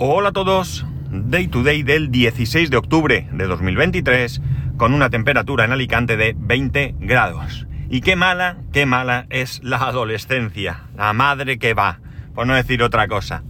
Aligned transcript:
Hola 0.00 0.28
a 0.28 0.32
todos, 0.32 0.86
Day 1.10 1.48
to 1.48 1.64
Day 1.64 1.82
del 1.82 2.12
16 2.12 2.70
de 2.70 2.76
octubre 2.76 3.26
de 3.32 3.46
2023 3.48 4.40
con 4.76 4.94
una 4.94 5.10
temperatura 5.10 5.64
en 5.64 5.72
Alicante 5.72 6.16
de 6.16 6.36
20 6.38 6.94
grados. 7.00 7.66
Y 7.90 8.00
qué 8.00 8.14
mala, 8.14 8.58
qué 8.72 8.86
mala 8.86 9.26
es 9.28 9.60
la 9.64 9.78
adolescencia, 9.78 10.84
la 10.96 11.12
madre 11.14 11.58
que 11.58 11.74
va, 11.74 11.98
por 12.32 12.46
no 12.46 12.54
decir 12.54 12.80
otra 12.84 13.08
cosa. 13.08 13.42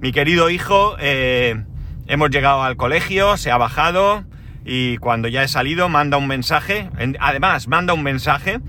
Mi 0.00 0.12
querido 0.12 0.48
hijo, 0.48 0.94
eh, 1.00 1.64
hemos 2.06 2.30
llegado 2.30 2.62
al 2.62 2.76
colegio, 2.76 3.36
se 3.36 3.50
ha 3.50 3.56
bajado 3.56 4.22
y 4.64 4.98
cuando 4.98 5.26
ya 5.26 5.42
he 5.42 5.48
salido 5.48 5.88
manda 5.88 6.18
un 6.18 6.28
mensaje, 6.28 6.88
además 7.18 7.66
manda 7.66 7.94
un 7.94 8.04
mensaje 8.04 8.60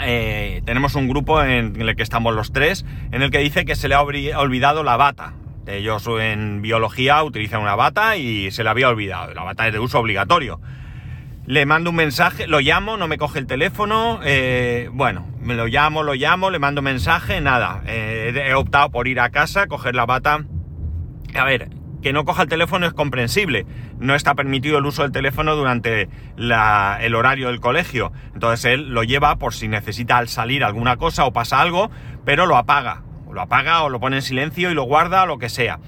eh, 0.00 0.62
tenemos 0.64 0.94
un 0.94 1.08
grupo 1.08 1.42
en 1.42 1.80
el 1.80 1.96
que 1.96 2.04
estamos 2.04 2.32
los 2.32 2.52
tres, 2.52 2.84
en 3.10 3.22
el 3.22 3.32
que 3.32 3.38
dice 3.38 3.64
que 3.64 3.74
se 3.74 3.88
le 3.88 3.96
ha 3.96 4.02
olvidado 4.02 4.84
la 4.84 4.96
bata. 4.96 5.34
Ellos 5.68 6.08
en 6.20 6.62
biología 6.62 7.22
utilizan 7.22 7.60
una 7.60 7.74
bata 7.74 8.16
y 8.16 8.50
se 8.50 8.64
le 8.64 8.70
había 8.70 8.88
olvidado. 8.88 9.34
La 9.34 9.42
bata 9.42 9.66
es 9.66 9.72
de 9.72 9.78
uso 9.78 9.98
obligatorio. 9.98 10.60
Le 11.46 11.64
mando 11.64 11.90
un 11.90 11.96
mensaje, 11.96 12.46
lo 12.46 12.60
llamo, 12.60 12.96
no 12.96 13.08
me 13.08 13.16
coge 13.16 13.38
el 13.38 13.46
teléfono. 13.46 14.20
Eh, 14.22 14.90
bueno, 14.92 15.26
me 15.40 15.54
lo 15.54 15.66
llamo, 15.66 16.02
lo 16.02 16.14
llamo, 16.14 16.50
le 16.50 16.58
mando 16.58 16.80
un 16.80 16.86
mensaje, 16.86 17.40
nada. 17.40 17.82
Eh, 17.86 18.32
he 18.34 18.54
optado 18.54 18.90
por 18.90 19.08
ir 19.08 19.20
a 19.20 19.30
casa, 19.30 19.66
coger 19.66 19.94
la 19.94 20.04
bata. 20.04 20.44
A 21.34 21.44
ver, 21.44 21.70
que 22.02 22.12
no 22.12 22.24
coja 22.24 22.42
el 22.42 22.48
teléfono 22.48 22.86
es 22.86 22.92
comprensible. 22.92 23.66
No 23.98 24.14
está 24.14 24.34
permitido 24.34 24.78
el 24.78 24.86
uso 24.86 25.02
del 25.02 25.12
teléfono 25.12 25.56
durante 25.56 26.08
el 26.36 27.14
horario 27.14 27.48
del 27.48 27.60
colegio. 27.60 28.12
Entonces 28.34 28.66
él 28.66 28.90
lo 28.90 29.02
lleva 29.02 29.36
por 29.36 29.54
si 29.54 29.68
necesita 29.68 30.18
al 30.18 30.28
salir 30.28 30.64
alguna 30.64 30.96
cosa 30.96 31.24
o 31.24 31.32
pasa 31.32 31.60
algo, 31.60 31.90
pero 32.24 32.46
lo 32.46 32.56
apaga. 32.56 33.02
Lo 33.32 33.42
apaga 33.42 33.82
o 33.82 33.88
lo 33.88 34.00
pone 34.00 34.16
en 34.16 34.22
silencio 34.22 34.70
y 34.70 34.74
lo 34.74 34.84
guarda 34.84 35.22
o 35.22 35.26
lo 35.26 35.38
que 35.38 35.48
sea. 35.48 35.78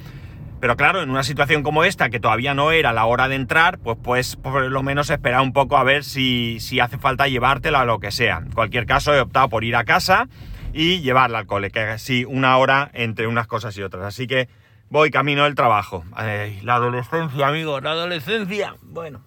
Pero 0.61 0.77
claro, 0.77 1.03
en 1.03 1.09
una 1.09 1.23
situación 1.23 1.63
como 1.63 1.85
esta, 1.85 2.11
que 2.11 2.21
todavía 2.21 2.53
no 2.53 2.71
era 2.71 2.93
la 2.93 3.07
hora 3.07 3.29
de 3.29 3.35
entrar, 3.35 3.79
pues 3.79 3.97
pues 4.03 4.37
por 4.37 4.63
lo 4.63 4.83
menos 4.83 5.09
esperar 5.09 5.41
un 5.41 5.55
poco 5.55 5.79
a 5.79 5.85
ver 5.85 6.05
si, 6.05 6.59
si 6.61 6.81
hace 6.81 6.99
falta 6.99 7.29
llevártela 7.29 7.83
o 7.83 7.85
lo 7.87 7.99
que 7.99 8.11
sea. 8.11 8.43
En 8.45 8.53
cualquier 8.53 8.85
caso, 8.85 9.15
he 9.15 9.21
optado 9.21 9.49
por 9.49 9.65
ir 9.65 9.75
a 9.75 9.85
casa 9.85 10.29
y 10.75 11.01
llevarla 11.01 11.39
al 11.39 11.47
cole, 11.47 11.71
que 11.71 11.99
sí, 11.99 12.27
una 12.27 12.59
hora 12.59 12.91
entre 12.93 13.27
unas 13.27 13.47
cosas 13.47 13.77
y 13.79 13.83
otras. 13.83 14.05
Así 14.05 14.27
que 14.27 14.49
voy 14.91 15.11
camino 15.11 15.45
del 15.45 15.55
trabajo. 15.55 16.05
la 16.15 16.75
adolescencia, 16.75 17.49
amigo, 17.49 17.81
la 17.81 17.93
adolescencia. 17.93 18.75
Bueno. 18.83 19.23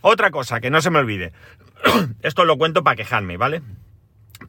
Otra 0.00 0.32
cosa, 0.32 0.60
que 0.60 0.70
no 0.70 0.80
se 0.80 0.90
me 0.90 0.98
olvide. 0.98 1.32
Esto 2.22 2.44
lo 2.44 2.58
cuento 2.58 2.82
para 2.82 2.96
quejarme, 2.96 3.36
¿vale? 3.36 3.62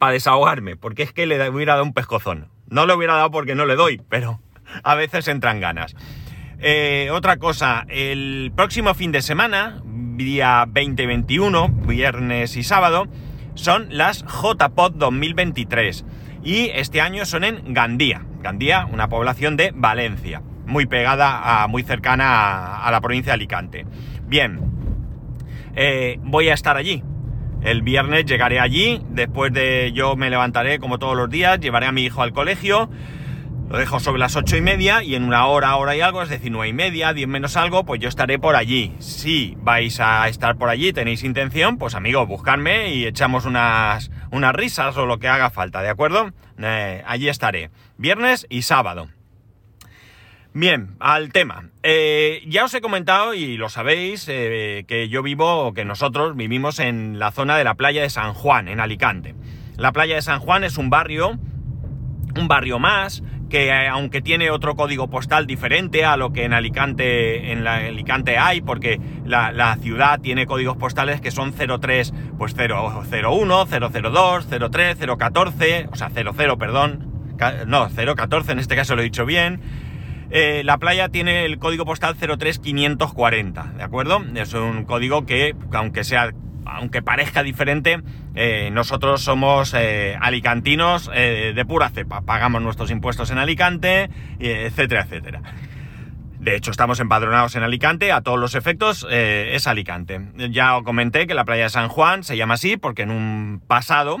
Para 0.00 0.12
desahogarme, 0.12 0.76
porque 0.76 1.02
es 1.02 1.12
que 1.12 1.26
le 1.26 1.48
hubiera 1.48 1.74
dado 1.74 1.84
un 1.84 1.92
pescozón. 1.92 2.48
No 2.72 2.86
le 2.86 2.94
hubiera 2.94 3.16
dado 3.16 3.30
porque 3.30 3.54
no 3.54 3.66
le 3.66 3.76
doy, 3.76 4.00
pero 4.08 4.40
a 4.82 4.94
veces 4.94 5.28
entran 5.28 5.60
ganas. 5.60 5.94
Eh, 6.58 7.10
otra 7.12 7.36
cosa, 7.36 7.84
el 7.90 8.50
próximo 8.56 8.94
fin 8.94 9.12
de 9.12 9.20
semana, 9.20 9.82
día 9.84 10.64
20-21, 10.64 11.86
viernes 11.86 12.56
y 12.56 12.62
sábado, 12.62 13.08
son 13.52 13.88
las 13.90 14.24
JPOD 14.24 14.92
2023. 14.92 16.06
Y 16.44 16.70
este 16.70 17.02
año 17.02 17.26
son 17.26 17.44
en 17.44 17.74
Gandía. 17.74 18.24
Gandía, 18.40 18.88
una 18.90 19.10
población 19.10 19.58
de 19.58 19.72
Valencia, 19.74 20.40
muy 20.64 20.86
pegada, 20.86 21.62
a, 21.62 21.66
muy 21.66 21.82
cercana 21.82 22.78
a, 22.78 22.90
la 22.90 23.02
provincia 23.02 23.32
de 23.32 23.34
Alicante. 23.34 23.86
Bien, 24.22 24.60
eh, 25.76 26.18
voy 26.22 26.48
a 26.48 26.54
estar 26.54 26.78
allí. 26.78 27.04
El 27.62 27.82
viernes 27.82 28.26
llegaré 28.26 28.58
allí, 28.58 29.00
después 29.10 29.52
de 29.52 29.92
yo 29.94 30.16
me 30.16 30.30
levantaré 30.30 30.80
como 30.80 30.98
todos 30.98 31.16
los 31.16 31.30
días, 31.30 31.60
llevaré 31.60 31.86
a 31.86 31.92
mi 31.92 32.02
hijo 32.02 32.20
al 32.22 32.32
colegio, 32.32 32.90
lo 33.68 33.78
dejo 33.78 34.00
sobre 34.00 34.18
las 34.18 34.34
ocho 34.34 34.56
y 34.56 34.60
media 34.60 35.04
y 35.04 35.14
en 35.14 35.22
una 35.22 35.46
hora, 35.46 35.76
hora 35.76 35.94
y 35.94 36.00
algo, 36.00 36.22
es 36.22 36.28
decir, 36.28 36.50
nueve 36.50 36.68
y 36.68 36.72
media, 36.72 37.12
diez 37.12 37.28
menos 37.28 37.56
algo, 37.56 37.84
pues 37.84 38.00
yo 38.00 38.08
estaré 38.08 38.38
por 38.40 38.56
allí. 38.56 38.94
Si 38.98 39.56
vais 39.60 40.00
a 40.00 40.28
estar 40.28 40.56
por 40.56 40.70
allí, 40.70 40.92
tenéis 40.92 41.22
intención, 41.22 41.78
pues 41.78 41.94
amigos, 41.94 42.26
buscarme 42.26 42.94
y 42.94 43.06
echamos 43.06 43.46
unas, 43.46 44.10
unas 44.32 44.52
risas 44.54 44.96
o 44.96 45.06
lo 45.06 45.18
que 45.18 45.28
haga 45.28 45.48
falta, 45.50 45.82
¿de 45.82 45.88
acuerdo? 45.88 46.32
Eh, 46.58 47.02
allí 47.06 47.28
estaré, 47.28 47.70
viernes 47.96 48.44
y 48.50 48.62
sábado. 48.62 49.08
Bien, 50.54 50.96
al 51.00 51.32
tema. 51.32 51.70
Eh, 51.82 52.42
ya 52.46 52.64
os 52.64 52.74
he 52.74 52.82
comentado, 52.82 53.32
y 53.32 53.56
lo 53.56 53.70
sabéis, 53.70 54.26
eh, 54.28 54.84
que 54.86 55.08
yo 55.08 55.22
vivo, 55.22 55.72
que 55.72 55.86
nosotros 55.86 56.36
vivimos 56.36 56.78
en 56.78 57.18
la 57.18 57.30
zona 57.30 57.56
de 57.56 57.64
la 57.64 57.74
playa 57.74 58.02
de 58.02 58.10
San 58.10 58.34
Juan, 58.34 58.68
en 58.68 58.78
Alicante. 58.78 59.34
La 59.78 59.92
playa 59.92 60.16
de 60.16 60.22
San 60.22 60.40
Juan 60.40 60.62
es 60.62 60.76
un 60.76 60.90
barrio, 60.90 61.38
un 62.36 62.48
barrio 62.48 62.78
más, 62.78 63.22
que 63.48 63.72
aunque 63.86 64.20
tiene 64.20 64.50
otro 64.50 64.76
código 64.76 65.08
postal 65.08 65.46
diferente 65.46 66.04
a 66.04 66.18
lo 66.18 66.32
que 66.32 66.44
en 66.44 66.52
Alicante, 66.52 67.52
en 67.52 67.64
la 67.64 67.76
Alicante 67.76 68.36
hay, 68.36 68.60
porque 68.60 69.00
la, 69.24 69.76
ciudad 69.80 70.20
tiene 70.20 70.44
códigos 70.44 70.76
postales 70.76 71.22
que 71.22 71.30
son 71.30 71.52
03, 71.52 72.12
pues 72.36 72.54
001, 72.54 73.66
002, 73.66 74.48
03, 74.70 74.98
014, 75.18 75.88
o 75.90 75.96
sea, 75.96 76.10
00, 76.10 76.58
perdón, 76.58 77.12
no, 77.66 77.88
014 77.88 78.52
en 78.52 78.58
este 78.58 78.76
caso 78.76 78.94
lo 78.94 79.02
he 79.02 79.04
dicho 79.04 79.26
bien. 79.26 79.60
Eh, 80.34 80.62
la 80.64 80.78
playa 80.78 81.10
tiene 81.10 81.44
el 81.44 81.58
código 81.58 81.84
postal 81.84 82.16
03540, 82.16 83.74
¿de 83.76 83.82
acuerdo? 83.82 84.24
Es 84.34 84.54
un 84.54 84.86
código 84.86 85.26
que, 85.26 85.54
aunque 85.74 86.04
sea, 86.04 86.30
aunque 86.64 87.02
parezca 87.02 87.42
diferente, 87.42 88.00
eh, 88.34 88.70
nosotros 88.72 89.20
somos 89.20 89.74
eh, 89.74 90.16
alicantinos 90.18 91.10
de 91.12 91.64
pura 91.68 91.90
cepa. 91.90 92.22
Pagamos 92.22 92.62
nuestros 92.62 92.90
impuestos 92.90 93.30
en 93.30 93.36
Alicante, 93.36 94.08
etcétera, 94.38 95.02
etcétera. 95.02 95.42
De 96.38 96.56
hecho, 96.56 96.70
estamos 96.70 96.98
empadronados 96.98 97.54
en 97.54 97.62
Alicante, 97.62 98.10
a 98.10 98.22
todos 98.22 98.38
los 98.38 98.54
efectos 98.54 99.06
es 99.10 99.66
Alicante. 99.66 100.18
Ya 100.50 100.78
os 100.78 100.82
comenté 100.82 101.26
que 101.26 101.34
la 101.34 101.44
playa 101.44 101.64
de 101.64 101.70
San 101.70 101.88
Juan 101.88 102.24
se 102.24 102.38
llama 102.38 102.54
así 102.54 102.78
porque 102.78 103.02
en 103.02 103.10
un 103.10 103.62
pasado 103.66 104.16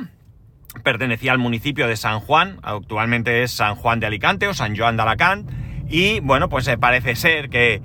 pertenecía 0.84 1.32
al 1.32 1.38
municipio 1.38 1.88
de 1.88 1.96
San 1.96 2.20
Juan, 2.20 2.58
actualmente 2.62 3.42
es 3.42 3.50
San 3.52 3.76
Juan 3.76 3.98
de 3.98 4.06
Alicante 4.06 4.46
o 4.46 4.54
San 4.54 4.76
Joan 4.76 4.96
de 4.96 5.02
Alacant, 5.02 5.50
y 5.92 6.20
bueno, 6.20 6.48
pues 6.48 6.66
eh, 6.68 6.78
parece 6.78 7.14
ser 7.14 7.50
que, 7.50 7.82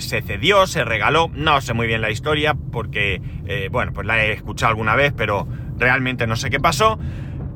se 0.00 0.22
cedió, 0.22 0.66
se 0.66 0.84
regaló, 0.86 1.30
no 1.34 1.60
sé 1.60 1.74
muy 1.74 1.86
bien 1.86 2.00
la 2.00 2.10
historia 2.10 2.56
porque, 2.72 3.20
eh, 3.46 3.68
bueno, 3.70 3.92
pues 3.92 4.06
la 4.06 4.24
he 4.24 4.32
escuchado 4.32 4.70
alguna 4.70 4.96
vez, 4.96 5.12
pero 5.14 5.46
realmente 5.76 6.26
no 6.26 6.36
sé 6.36 6.48
qué 6.48 6.58
pasó. 6.58 6.98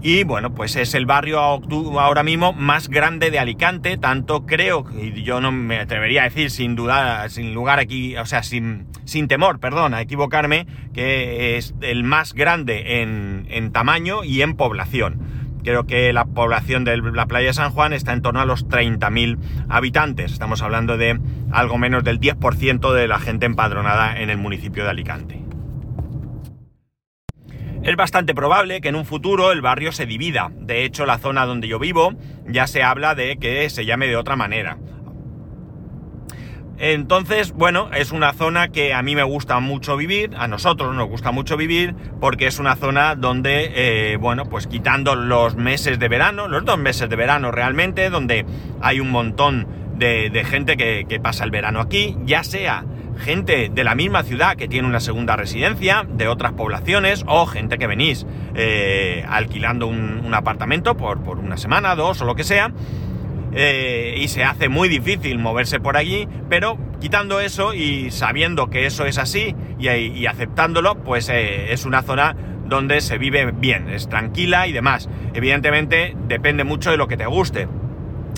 Y 0.02 0.24
bueno, 0.24 0.54
pues 0.54 0.76
es 0.76 0.94
el 0.94 1.06
barrio 1.06 1.40
ahora 1.40 2.22
mismo 2.22 2.52
más 2.52 2.88
grande 2.88 3.30
de 3.30 3.38
Alicante, 3.38 3.96
tanto 3.96 4.44
creo, 4.44 4.84
y 4.98 5.22
yo 5.22 5.40
no 5.40 5.50
me 5.50 5.78
atrevería 5.78 6.22
a 6.22 6.24
decir 6.24 6.50
sin 6.50 6.76
duda, 6.76 7.26
sin 7.30 7.54
lugar 7.54 7.78
aquí, 7.78 8.16
o 8.16 8.26
sea, 8.26 8.42
sin, 8.42 8.86
sin 9.04 9.28
temor, 9.28 9.60
perdón, 9.60 9.94
a 9.94 10.02
equivocarme, 10.02 10.66
que 10.92 11.56
es 11.56 11.74
el 11.80 12.04
más 12.04 12.34
grande 12.34 13.00
en, 13.00 13.46
en 13.48 13.72
tamaño 13.72 14.24
y 14.24 14.42
en 14.42 14.56
población. 14.56 15.39
Creo 15.62 15.86
que 15.86 16.12
la 16.12 16.24
población 16.24 16.84
de 16.84 16.96
la 16.96 17.26
playa 17.26 17.48
de 17.48 17.54
San 17.54 17.70
Juan 17.72 17.92
está 17.92 18.12
en 18.12 18.22
torno 18.22 18.40
a 18.40 18.46
los 18.46 18.66
30.000 18.66 19.38
habitantes. 19.68 20.32
Estamos 20.32 20.62
hablando 20.62 20.96
de 20.96 21.20
algo 21.52 21.78
menos 21.78 22.04
del 22.04 22.20
10% 22.20 22.92
de 22.92 23.08
la 23.08 23.18
gente 23.18 23.46
empadronada 23.46 24.20
en 24.20 24.30
el 24.30 24.38
municipio 24.38 24.84
de 24.84 24.90
Alicante. 24.90 25.44
Es 27.82 27.96
bastante 27.96 28.34
probable 28.34 28.82
que 28.82 28.88
en 28.88 28.94
un 28.94 29.06
futuro 29.06 29.52
el 29.52 29.62
barrio 29.62 29.90
se 29.92 30.04
divida. 30.04 30.52
De 30.54 30.84
hecho, 30.84 31.06
la 31.06 31.18
zona 31.18 31.46
donde 31.46 31.66
yo 31.66 31.78
vivo 31.78 32.12
ya 32.46 32.66
se 32.66 32.82
habla 32.82 33.14
de 33.14 33.38
que 33.38 33.70
se 33.70 33.86
llame 33.86 34.06
de 34.06 34.16
otra 34.16 34.36
manera. 34.36 34.76
Entonces, 36.82 37.52
bueno, 37.52 37.90
es 37.94 38.10
una 38.10 38.32
zona 38.32 38.68
que 38.68 38.94
a 38.94 39.02
mí 39.02 39.14
me 39.14 39.22
gusta 39.22 39.60
mucho 39.60 39.98
vivir, 39.98 40.30
a 40.38 40.48
nosotros 40.48 40.94
nos 40.96 41.10
gusta 41.10 41.30
mucho 41.30 41.58
vivir, 41.58 41.94
porque 42.22 42.46
es 42.46 42.58
una 42.58 42.74
zona 42.74 43.16
donde, 43.16 43.72
eh, 43.74 44.16
bueno, 44.16 44.46
pues 44.46 44.66
quitando 44.66 45.14
los 45.14 45.56
meses 45.56 45.98
de 45.98 46.08
verano, 46.08 46.48
los 46.48 46.64
dos 46.64 46.78
meses 46.78 47.10
de 47.10 47.16
verano 47.16 47.50
realmente, 47.50 48.08
donde 48.08 48.46
hay 48.80 48.98
un 48.98 49.10
montón 49.10 49.68
de, 49.98 50.42
gente 50.48 50.78
que, 50.78 51.20
pasa 51.22 51.44
el 51.44 51.50
verano 51.50 51.80
aquí, 51.80 52.16
ya 52.24 52.42
sea 52.42 52.86
gente 53.18 53.68
de 53.70 53.84
la 53.84 53.94
misma 53.94 54.22
ciudad 54.22 54.56
que 54.56 54.66
tiene 54.66 54.88
una 54.88 55.00
segunda 55.00 55.36
residencia, 55.36 56.06
de 56.08 56.28
otras 56.28 56.52
poblaciones, 56.52 57.24
o 57.26 57.44
gente 57.44 57.76
que 57.76 57.86
venís 57.86 58.26
eh, 58.54 59.22
alquilando 59.28 59.86
un, 59.86 60.32
apartamento 60.32 60.96
por, 60.96 61.22
por 61.22 61.38
una 61.38 61.58
semana, 61.58 61.94
dos 61.94 62.22
o 62.22 62.24
lo 62.24 62.34
que 62.34 62.44
sea, 62.44 62.72
eh, 63.52 64.14
y 64.16 64.28
se 64.28 64.44
hace 64.44 64.68
muy 64.68 64.88
difícil 64.88 65.38
moverse 65.38 65.80
por 65.80 65.96
allí, 65.96 66.28
pero 66.48 66.78
quitando 67.00 67.40
eso 67.40 67.74
y 67.74 68.10
sabiendo 68.10 68.70
que 68.70 68.86
eso 68.86 69.06
es 69.06 69.18
así 69.18 69.54
y, 69.78 70.26
aceptándolo, 70.26 71.02
pues 71.02 71.28
eh, 71.28 71.72
es 71.72 71.84
una 71.84 72.02
zona 72.02 72.36
donde 72.66 73.00
se 73.00 73.18
vive 73.18 73.50
bien, 73.50 73.88
es 73.88 74.08
tranquila 74.08 74.68
y 74.68 74.72
demás. 74.72 75.08
Evidentemente 75.34 76.14
depende 76.28 76.62
mucho 76.62 76.90
de 76.90 76.96
lo 76.96 77.08
que 77.08 77.16
te 77.16 77.26
guste. 77.26 77.66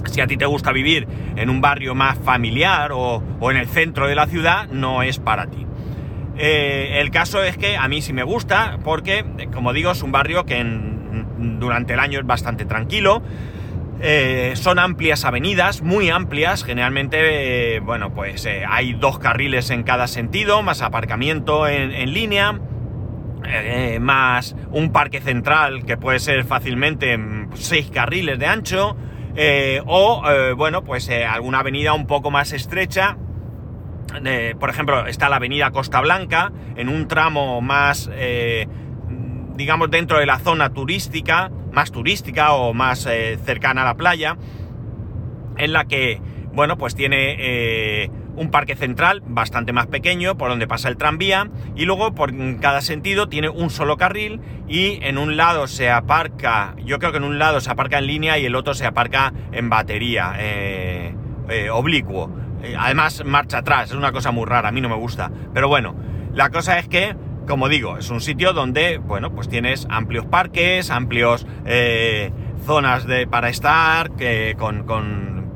Si 0.07 0.21
a 0.21 0.27
ti 0.27 0.37
te 0.37 0.47
gusta 0.47 0.73
vivir 0.73 1.07
en 1.37 1.51
un 1.51 1.61
barrio 1.61 1.95
más 1.95 2.19
familiar 2.19 2.91
o, 2.93 3.23
en 3.51 3.57
el 3.57 3.69
centro 3.69 4.09
de 4.09 4.15
la 4.15 4.27
ciudad, 4.27 4.69
no 4.69 5.03
es 5.03 5.19
para 5.19 5.47
ti. 5.47 5.67
Eh, 6.39 7.01
el 7.01 7.11
caso 7.11 7.43
es 7.43 7.59
que 7.59 7.77
a 7.77 7.87
mí 7.89 8.01
sí 8.01 8.15
me 8.15 8.23
gusta 8.23 8.79
porque, 8.83 9.25
como 9.53 9.75
digo, 9.75 9.91
es 9.91 10.03
un 10.03 10.11
barrio 10.11 10.47
que 10.47 10.65
durante 11.39 11.93
el 11.93 12.01
año 12.01 12.19
es 12.19 12.27
bastante 12.27 12.65
tranquilo, 12.65 13.23
Eh, 14.01 14.55
son 14.57 14.79
amplias 14.79 15.25
avenidas, 15.25 15.83
muy 15.83 16.11
amplias, 16.11 16.65
generalmente, 16.65 17.77
eh, 17.77 17.81
bueno, 17.81 18.13
pues 18.13 18.45
eh, 18.47 18.65
hay 18.69 18.95
dos 18.95 19.19
carriles 19.19 19.71
en 19.71 19.85
cada 19.85 20.09
sentido, 20.09 20.63
más 20.63 20.83
aparcamiento 20.83 21.69
en, 21.69 21.93
en 21.93 22.13
línea, 22.13 22.59
más 24.01 24.55
un 24.71 24.93
parque 24.93 25.21
central 25.21 25.85
que 25.85 25.97
puede 25.97 26.21
ser 26.21 26.45
fácilmente 26.45 27.19
seis 27.55 27.91
carriles 27.91 28.39
de 28.39 28.47
ancho, 28.47 28.97
o, 29.85 30.23
bueno, 30.57 30.85
pues 30.85 31.11
alguna 31.11 31.59
avenida 31.59 31.93
un 31.93 32.07
poco 32.07 32.31
más 32.31 32.53
estrecha, 32.53 33.17
por 34.61 34.71
ejemplo, 34.71 35.07
está 35.07 35.29
la 35.29 35.37
avenida 35.37 35.73
Costa 35.73 36.01
Blanca, 36.01 36.53
en 36.77 36.89
un 36.89 37.09
tramo 37.09 37.61
más, 37.61 38.09
digamos, 39.57 39.91
dentro 39.91 40.21
de 40.21 40.27
la 40.27 40.39
zona 40.39 40.71
turística, 40.73 41.51
más 41.73 41.91
turística 41.91 42.53
o 42.53 42.75
más 42.75 43.07
eh, 43.07 43.39
cercana 43.45 43.83
a 43.83 43.85
la 43.87 43.95
playa, 43.95 44.37
en 45.57 45.73
la 45.73 45.87
que, 45.87 46.21
bueno, 46.53 46.79
pues 46.79 46.95
tiene 46.95 47.37
eh, 47.39 48.11
un 48.37 48.51
parque 48.51 48.77
central 48.77 49.23
bastante 49.27 49.73
más 49.73 49.87
pequeño 49.87 50.37
por 50.37 50.49
donde 50.49 50.67
pasa 50.67 50.89
el 50.89 50.97
tranvía 50.97 51.51
y 51.77 51.85
luego 51.85 52.15
por 52.15 52.33
cada 52.61 52.81
sentido 52.81 53.29
tiene 53.29 53.49
un 53.49 53.71
solo 53.71 53.97
carril 53.97 54.41
y 54.69 54.99
en 55.03 55.19
un 55.19 55.37
lado 55.37 55.67
se 55.67 55.91
aparca, 55.91 56.75
yo 56.85 56.99
creo 56.99 57.13
que 57.13 57.19
en 57.19 57.25
un 57.25 57.39
lado 57.39 57.61
se 57.61 57.71
aparca 57.71 57.99
en 57.99 58.07
línea 58.07 58.39
y 58.39 58.47
el 58.47 58.55
otro 58.55 58.75
se 58.75 58.87
aparca 58.87 59.33
en 59.53 59.69
batería, 59.69 60.35
eh, 60.39 61.15
oblicuo. 61.71 62.31
Además, 62.79 63.25
marcha 63.27 63.59
atrás, 63.59 63.91
es 63.91 63.97
una 63.97 64.13
cosa 64.13 64.31
muy 64.31 64.47
rara, 64.47 64.69
a 64.69 64.73
mí 64.73 64.81
no 64.81 64.89
me 64.89 64.95
gusta. 64.95 65.31
Pero 65.53 65.69
bueno, 65.69 65.97
la 66.33 66.49
cosa 66.51 66.79
es 66.79 66.89
que 66.89 67.15
como 67.53 67.69
digo, 67.69 67.99
es 67.99 68.09
un 68.09 68.23
sitio 68.23 68.55
donde, 68.55 68.97
bueno, 68.97 69.31
pues 69.35 69.47
tienes 69.47 69.87
amplios 69.91 70.25
parques, 70.25 70.91
amplios 70.91 71.47
eh, 71.67 72.33
zonas 72.65 73.07
de, 73.07 73.27
para 73.27 73.51
estar, 73.51 74.13
que, 74.13 74.57
con, 74.59 74.85
con, 74.85 75.53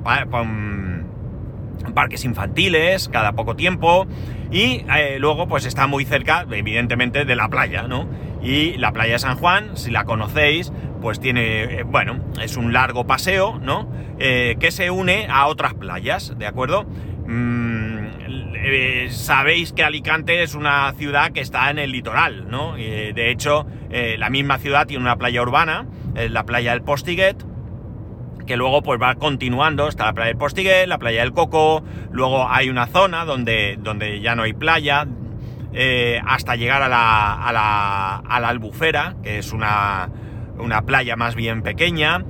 parques 1.94 2.26
infantiles 2.26 3.08
cada 3.08 3.32
poco 3.32 3.56
tiempo 3.56 4.06
y 4.50 4.84
eh, 4.94 5.16
luego 5.18 5.48
pues 5.48 5.64
está 5.64 5.86
muy 5.86 6.04
cerca, 6.04 6.44
evidentemente, 6.50 7.24
de 7.24 7.34
la 7.34 7.48
playa, 7.48 7.84
¿no? 7.84 8.06
Y 8.42 8.76
la 8.76 8.92
playa 8.92 9.14
de 9.14 9.18
San 9.18 9.38
Juan, 9.38 9.78
si 9.78 9.90
la 9.90 10.04
conocéis, 10.04 10.74
pues 11.00 11.18
tiene, 11.18 11.62
eh, 11.62 11.82
bueno, 11.82 12.20
es 12.42 12.58
un 12.58 12.74
largo 12.74 13.06
paseo, 13.06 13.58
¿no? 13.58 13.90
que 14.18 14.70
se 14.70 14.90
une 14.90 15.28
a 15.30 15.46
otras 15.46 15.74
playas, 15.74 16.38
¿de 16.38 16.46
acuerdo? 16.46 16.86
Mm, 17.26 17.65
eh, 18.68 19.08
sabéis 19.10 19.72
que 19.72 19.84
Alicante 19.84 20.42
es 20.42 20.54
una 20.54 20.92
ciudad 20.94 21.30
que 21.32 21.40
está 21.40 21.70
en 21.70 21.78
el 21.78 21.92
litoral, 21.92 22.48
¿no? 22.48 22.74
de 22.74 23.30
hecho, 23.30 23.66
eh, 23.90 24.16
la 24.18 24.28
misma 24.28 24.58
ciudad 24.58 24.86
tiene 24.86 25.02
una 25.02 25.16
playa 25.16 25.40
urbana, 25.42 25.86
la 26.14 26.44
playa 26.44 26.72
del 26.72 26.82
Postiguet, 26.82 27.36
que 28.46 28.56
luego 28.56 28.82
pues 28.82 29.00
va 29.00 29.14
continuando, 29.14 29.88
está 29.88 30.06
la 30.06 30.12
playa 30.14 30.28
del 30.28 30.38
Postiguet, 30.38 30.88
la 30.88 30.98
playa 30.98 31.20
del 31.20 31.32
Coco, 31.32 31.84
luego 32.10 32.48
hay 32.48 32.68
una 32.68 32.86
zona 32.86 33.24
donde, 33.24 33.76
donde 33.78 34.20
ya 34.20 34.34
no 34.34 34.42
hay 34.42 34.52
playa, 34.52 35.06
eh, 35.72 36.20
hasta 36.26 36.56
llegar 36.56 36.82
a 36.82 36.88
la, 36.88 37.34
a, 37.34 37.52
la, 37.52 38.16
a 38.16 38.40
la, 38.40 38.48
Albufera, 38.48 39.16
que 39.22 39.38
es 39.38 39.52
una, 39.52 40.08
una 40.58 40.82
playa 40.82 41.16
más 41.16 41.34
bien 41.34 41.62
pequeña, 41.62 42.24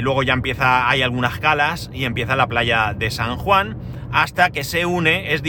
luego 0.00 0.22
ya 0.22 0.32
empieza, 0.32 0.88
hay 0.88 1.02
algunas 1.02 1.38
calas 1.40 1.90
y 1.92 2.04
empieza 2.04 2.36
la 2.36 2.46
playa 2.46 2.94
de 2.96 3.10
San 3.10 3.36
Juan, 3.36 3.76
hasta 4.16 4.48
que 4.48 4.64
se 4.64 4.86
une, 4.86 5.34
es, 5.34 5.42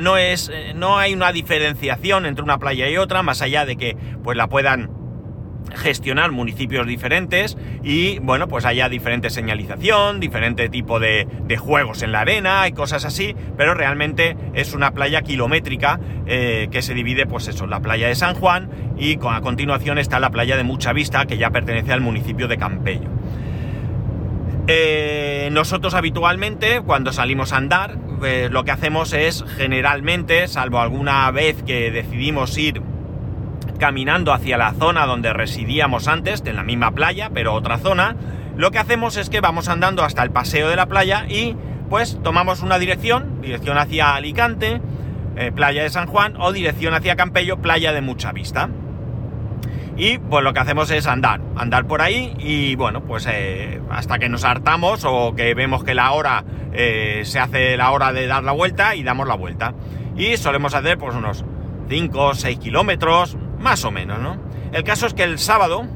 no, 0.00 0.16
es, 0.16 0.52
no 0.76 0.96
hay 0.96 1.12
una 1.12 1.32
diferenciación 1.32 2.24
entre 2.24 2.44
una 2.44 2.56
playa 2.58 2.88
y 2.88 2.96
otra, 2.98 3.24
más 3.24 3.42
allá 3.42 3.66
de 3.66 3.74
que 3.76 3.96
pues 4.22 4.36
la 4.36 4.46
puedan 4.46 4.92
gestionar 5.74 6.30
municipios 6.30 6.86
diferentes 6.86 7.58
y 7.82 8.20
bueno 8.20 8.46
pues 8.46 8.64
haya 8.64 8.88
diferente 8.88 9.28
señalización, 9.28 10.20
diferente 10.20 10.68
tipo 10.68 11.00
de, 11.00 11.26
juegos 11.58 12.04
en 12.04 12.12
la 12.12 12.20
arena 12.20 12.68
y 12.68 12.72
cosas 12.72 13.04
así, 13.04 13.34
pero 13.56 13.74
realmente 13.74 14.36
es 14.54 14.72
una 14.72 14.92
playa 14.92 15.22
kilométrica 15.22 15.98
eh, 16.26 16.68
que 16.70 16.82
se 16.82 16.94
divide 16.94 17.26
pues 17.26 17.48
eso, 17.48 17.66
la 17.66 17.80
playa 17.80 18.06
de 18.06 18.14
San 18.14 18.36
Juan 18.36 18.70
y 18.96 19.18
a 19.28 19.40
continuación 19.40 19.98
está 19.98 20.20
la 20.20 20.30
playa 20.30 20.56
de 20.56 20.62
Mucha 20.62 20.92
Vista 20.92 21.26
que 21.26 21.38
ya 21.38 21.50
pertenece 21.50 21.92
al 21.92 22.02
municipio 22.02 22.46
de 22.46 22.56
Campello. 22.56 23.15
Eh, 24.68 25.48
nosotros 25.52 25.94
habitualmente, 25.94 26.80
cuando 26.80 27.12
salimos 27.12 27.52
a 27.52 27.58
andar, 27.58 27.96
pues, 28.18 28.50
lo 28.50 28.64
que 28.64 28.72
hacemos 28.72 29.12
es 29.12 29.44
generalmente, 29.56 30.48
salvo 30.48 30.80
alguna 30.80 31.30
vez 31.30 31.62
que 31.62 31.90
decidimos 31.92 32.56
ir 32.58 32.82
caminando 33.78 34.32
hacia 34.32 34.56
la 34.56 34.72
zona 34.72 35.06
donde 35.06 35.32
residíamos 35.32 36.08
antes, 36.08 36.42
en 36.44 36.56
la 36.56 36.64
misma 36.64 36.90
playa, 36.92 37.30
pero 37.32 37.54
otra 37.54 37.78
zona, 37.78 38.16
lo 38.56 38.70
que 38.70 38.78
hacemos 38.78 39.16
es 39.16 39.30
que 39.30 39.40
vamos 39.40 39.68
andando 39.68 40.02
hasta 40.02 40.22
el 40.22 40.30
paseo 40.30 40.68
de 40.68 40.76
la 40.76 40.86
playa 40.86 41.26
y 41.28 41.54
pues 41.88 42.18
tomamos 42.24 42.62
una 42.62 42.78
dirección, 42.78 43.40
dirección 43.42 43.78
hacia 43.78 44.14
Alicante, 44.14 44.80
eh, 45.36 45.52
playa 45.54 45.82
de 45.82 45.90
San 45.90 46.06
Juan, 46.06 46.34
o 46.38 46.52
dirección 46.52 46.94
hacia 46.94 47.14
Campello, 47.14 47.58
playa 47.58 47.92
de 47.92 48.00
mucha 48.00 48.32
vista. 48.32 48.70
Y 49.96 50.18
pues 50.18 50.44
lo 50.44 50.52
que 50.52 50.60
hacemos 50.60 50.90
es 50.90 51.06
andar, 51.06 51.40
andar 51.56 51.86
por 51.86 52.02
ahí 52.02 52.34
y 52.38 52.76
bueno, 52.76 53.02
pues 53.02 53.26
eh, 53.30 53.80
hasta 53.90 54.18
que 54.18 54.28
nos 54.28 54.44
hartamos 54.44 55.04
o 55.06 55.34
que 55.34 55.54
vemos 55.54 55.84
que 55.84 55.94
la 55.94 56.12
hora 56.12 56.44
eh, 56.74 57.22
se 57.24 57.38
hace 57.38 57.76
la 57.78 57.90
hora 57.92 58.12
de 58.12 58.26
dar 58.26 58.44
la 58.44 58.52
vuelta 58.52 58.94
y 58.94 59.02
damos 59.02 59.26
la 59.26 59.34
vuelta. 59.34 59.74
Y 60.14 60.36
solemos 60.36 60.74
hacer 60.74 60.98
pues 60.98 61.14
unos 61.14 61.44
5 61.88 62.20
o 62.20 62.34
6 62.34 62.58
kilómetros, 62.58 63.38
más 63.58 63.84
o 63.84 63.90
menos, 63.90 64.18
¿no? 64.18 64.36
El 64.72 64.84
caso 64.84 65.06
es 65.06 65.14
que 65.14 65.22
el 65.22 65.38
sábado 65.38 65.86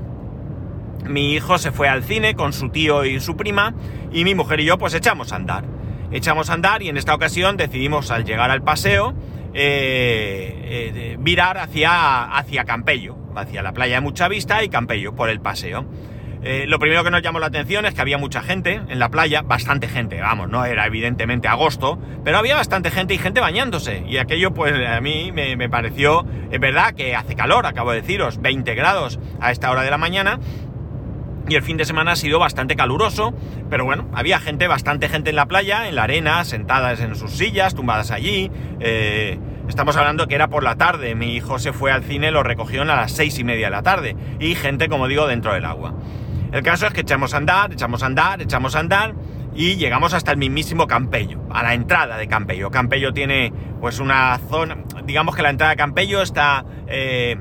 mi 1.07 1.35
hijo 1.35 1.59
se 1.59 1.73
fue 1.73 1.89
al 1.89 2.03
cine 2.03 2.35
con 2.35 2.53
su 2.53 2.71
tío 2.71 3.05
y 3.05 3.21
su 3.21 3.37
prima 3.37 3.75
y 4.13 4.25
mi 4.25 4.35
mujer 4.35 4.61
y 4.61 4.65
yo 4.65 4.79
pues 4.79 4.95
echamos 4.95 5.33
a 5.33 5.37
andar. 5.37 5.65
Echamos 6.11 6.49
a 6.49 6.55
andar 6.55 6.83
y 6.83 6.89
en 6.89 6.97
esta 6.97 7.15
ocasión 7.15 7.57
decidimos 7.57 8.11
al 8.11 8.25
llegar 8.25 8.51
al 8.51 8.63
paseo 8.63 9.15
eh, 9.55 11.17
virar 11.21 11.59
hacia, 11.59 12.25
hacia 12.25 12.65
Campello 12.65 13.21
hacia 13.37 13.63
la 13.63 13.73
playa 13.73 13.97
de 13.97 14.01
Mucha 14.01 14.29
Vista 14.29 14.63
y 14.63 14.69
Campello 14.69 15.15
por 15.15 15.29
el 15.29 15.41
paseo. 15.41 15.87
Eh, 16.43 16.65
lo 16.67 16.79
primero 16.79 17.05
que 17.05 17.11
nos 17.11 17.21
llamó 17.21 17.39
la 17.39 17.47
atención 17.47 17.85
es 17.85 17.93
que 17.93 18.01
había 18.01 18.17
mucha 18.17 18.41
gente 18.41 18.81
en 18.89 18.99
la 18.99 19.11
playa, 19.11 19.43
bastante 19.43 19.89
gente, 19.89 20.19
vamos, 20.23 20.49
no 20.49 20.65
era 20.65 20.87
evidentemente 20.87 21.49
agosto, 21.49 21.99
pero 22.25 22.39
había 22.39 22.57
bastante 22.57 22.91
gente 22.91 23.13
y 23.13 23.19
gente 23.19 23.41
bañándose. 23.41 24.05
Y 24.09 24.17
aquello, 24.17 24.55
pues 24.55 24.75
a 24.89 25.03
mí 25.03 25.33
me, 25.33 25.69
pareció, 25.69 26.25
es 26.51 26.59
verdad 26.59 26.95
que 26.95 27.15
hace 27.15 27.35
calor, 27.35 27.67
acabo 27.67 27.91
de 27.91 28.01
deciros, 28.01 28.41
20 28.41 28.75
grados 28.75 29.21
a 29.39 29.53
esta 29.53 29.71
hora 29.71 29.83
de 29.83 29.91
la 29.91 29.99
mañana. 29.99 30.41
Y 31.49 31.57
el 31.57 31.63
fin 31.63 31.77
de 31.77 31.85
semana 31.85 32.13
ha 32.13 32.17
sido 32.17 32.39
bastante 32.39 32.77
caluroso, 32.77 33.35
pero 33.69 33.85
bueno, 33.85 34.09
había 34.15 34.39
gente, 34.39 34.69
bastante 34.69 35.09
gente 35.09 35.31
en 35.31 35.37
la 35.37 35.47
playa, 35.47 35.89
en 35.89 35.97
la 35.97 36.05
arena, 36.05 36.45
sentadas 36.45 37.01
en 37.01 37.17
sus 37.17 37.33
sillas, 37.33 37.75
tumbadas 37.75 38.11
allí. 38.11 38.51
Eh, 38.79 39.39
Estamos 39.71 39.97
hablando 39.97 40.27
que 40.27 40.35
era 40.35 40.49
por 40.49 40.65
la 40.65 40.75
tarde, 40.75 41.15
mi 41.15 41.37
hijo 41.37 41.61
se 41.61 41.73
fue 41.73 41.93
al 41.93 42.03
cine, 42.03 42.33
lo 42.33 42.43
recogió 42.43 42.83
a 42.83 42.85
las 42.85 43.13
seis 43.13 43.39
y 43.39 43.45
media 43.45 43.69
de 43.69 43.71
la 43.71 43.85
tarde, 43.85 44.17
y 44.41 44.57
gente, 44.57 44.89
como 44.89 45.07
digo, 45.07 45.29
dentro 45.29 45.55
del 45.55 45.65
agua. 45.65 45.95
El 46.51 46.65
caso 46.65 46.89
es 46.89 46.93
que 46.93 47.03
echamos 47.03 47.35
a 47.35 47.37
andar, 47.37 47.73
echamos 47.73 48.03
a 48.03 48.07
andar, 48.07 48.43
echamos 48.43 48.75
a 48.75 48.81
andar, 48.81 49.15
y 49.55 49.77
llegamos 49.77 50.13
hasta 50.13 50.33
el 50.33 50.39
mismísimo 50.39 50.89
Campello, 50.89 51.43
a 51.51 51.63
la 51.63 51.75
entrada 51.75 52.17
de 52.17 52.27
Campello. 52.27 52.73
Campello 52.73 53.13
tiene 53.13 53.53
pues 53.81 54.01
una 54.01 54.37
zona, 54.51 54.77
digamos 55.05 55.37
que 55.37 55.43
la 55.43 55.51
entrada 55.51 55.71
de 55.71 55.77
Campello 55.77 56.21
está 56.21 56.65
eh, 56.89 57.37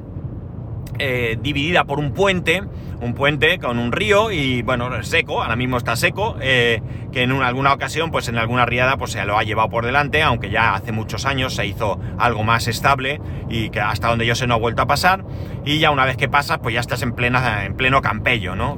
eh, 0.99 1.37
dividida 1.41 1.85
por 1.85 1.99
un 1.99 2.13
puente, 2.13 2.61
un 3.01 3.13
puente 3.13 3.57
con 3.59 3.79
un 3.79 3.91
río 3.91 4.31
y 4.31 4.61
bueno, 4.61 5.01
seco, 5.03 5.41
ahora 5.41 5.55
mismo 5.55 5.77
está 5.77 5.95
seco, 5.95 6.35
eh, 6.41 6.81
que 7.11 7.23
en 7.23 7.31
alguna 7.31 7.73
ocasión, 7.73 8.11
pues 8.11 8.27
en 8.27 8.37
alguna 8.37 8.65
riada, 8.65 8.97
pues 8.97 9.11
se 9.11 9.25
lo 9.25 9.37
ha 9.37 9.43
llevado 9.43 9.69
por 9.69 9.85
delante, 9.85 10.21
aunque 10.21 10.49
ya 10.49 10.75
hace 10.75 10.91
muchos 10.91 11.25
años 11.25 11.55
se 11.55 11.65
hizo 11.65 11.99
algo 12.17 12.43
más 12.43 12.67
estable 12.67 13.21
y 13.49 13.69
que 13.69 13.79
hasta 13.79 14.09
donde 14.09 14.25
yo 14.25 14.35
sé 14.35 14.45
no 14.45 14.55
ha 14.55 14.57
vuelto 14.57 14.81
a 14.81 14.87
pasar, 14.87 15.23
y 15.65 15.79
ya 15.79 15.91
una 15.91 16.05
vez 16.05 16.17
que 16.17 16.27
pasa, 16.27 16.59
pues 16.61 16.75
ya 16.75 16.81
estás 16.81 17.01
en, 17.01 17.13
plena, 17.13 17.65
en 17.65 17.75
pleno 17.75 18.01
campello, 18.01 18.55
¿no? 18.55 18.77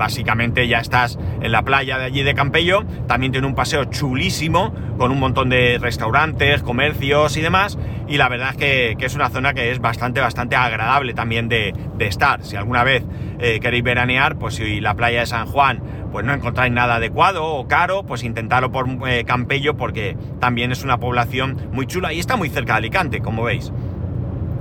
Básicamente 0.00 0.66
ya 0.66 0.78
estás 0.78 1.18
en 1.42 1.52
la 1.52 1.60
playa 1.60 1.98
de 1.98 2.06
allí 2.06 2.22
de 2.22 2.32
Campello, 2.32 2.86
también 3.06 3.32
tiene 3.32 3.46
un 3.46 3.54
paseo 3.54 3.84
chulísimo, 3.84 4.72
con 4.96 5.10
un 5.10 5.18
montón 5.18 5.50
de 5.50 5.76
restaurantes, 5.78 6.62
comercios 6.62 7.36
y 7.36 7.42
demás, 7.42 7.76
y 8.08 8.16
la 8.16 8.30
verdad 8.30 8.52
es 8.52 8.56
que, 8.96 8.96
es 8.98 9.14
una 9.14 9.28
zona 9.28 9.52
que 9.52 9.70
es 9.70 9.78
bastante, 9.78 10.22
bastante 10.22 10.56
agradable 10.56 11.12
también 11.12 11.50
de, 11.50 11.74
estar. 11.98 12.42
Si 12.46 12.56
alguna 12.56 12.82
vez 12.82 13.04
eh, 13.40 13.60
queréis 13.60 13.84
veranear, 13.84 14.38
pues 14.38 14.54
si 14.54 14.80
la 14.80 14.94
playa 14.94 15.20
de 15.20 15.26
San 15.26 15.44
Juan 15.46 15.82
pues 16.10 16.24
no 16.24 16.32
encontráis 16.32 16.72
nada 16.72 16.94
adecuado 16.94 17.44
o 17.44 17.68
caro, 17.68 18.02
pues 18.04 18.24
intentarlo 18.24 18.72
por 18.72 18.88
eh, 19.06 19.24
Campello 19.24 19.76
porque 19.76 20.16
también 20.40 20.72
es 20.72 20.82
una 20.82 20.98
población 20.98 21.58
muy 21.72 21.86
chula 21.86 22.14
y 22.14 22.20
está 22.20 22.36
muy 22.36 22.48
cerca 22.48 22.72
de 22.72 22.78
Alicante, 22.78 23.20
como 23.20 23.42
veis 23.42 23.70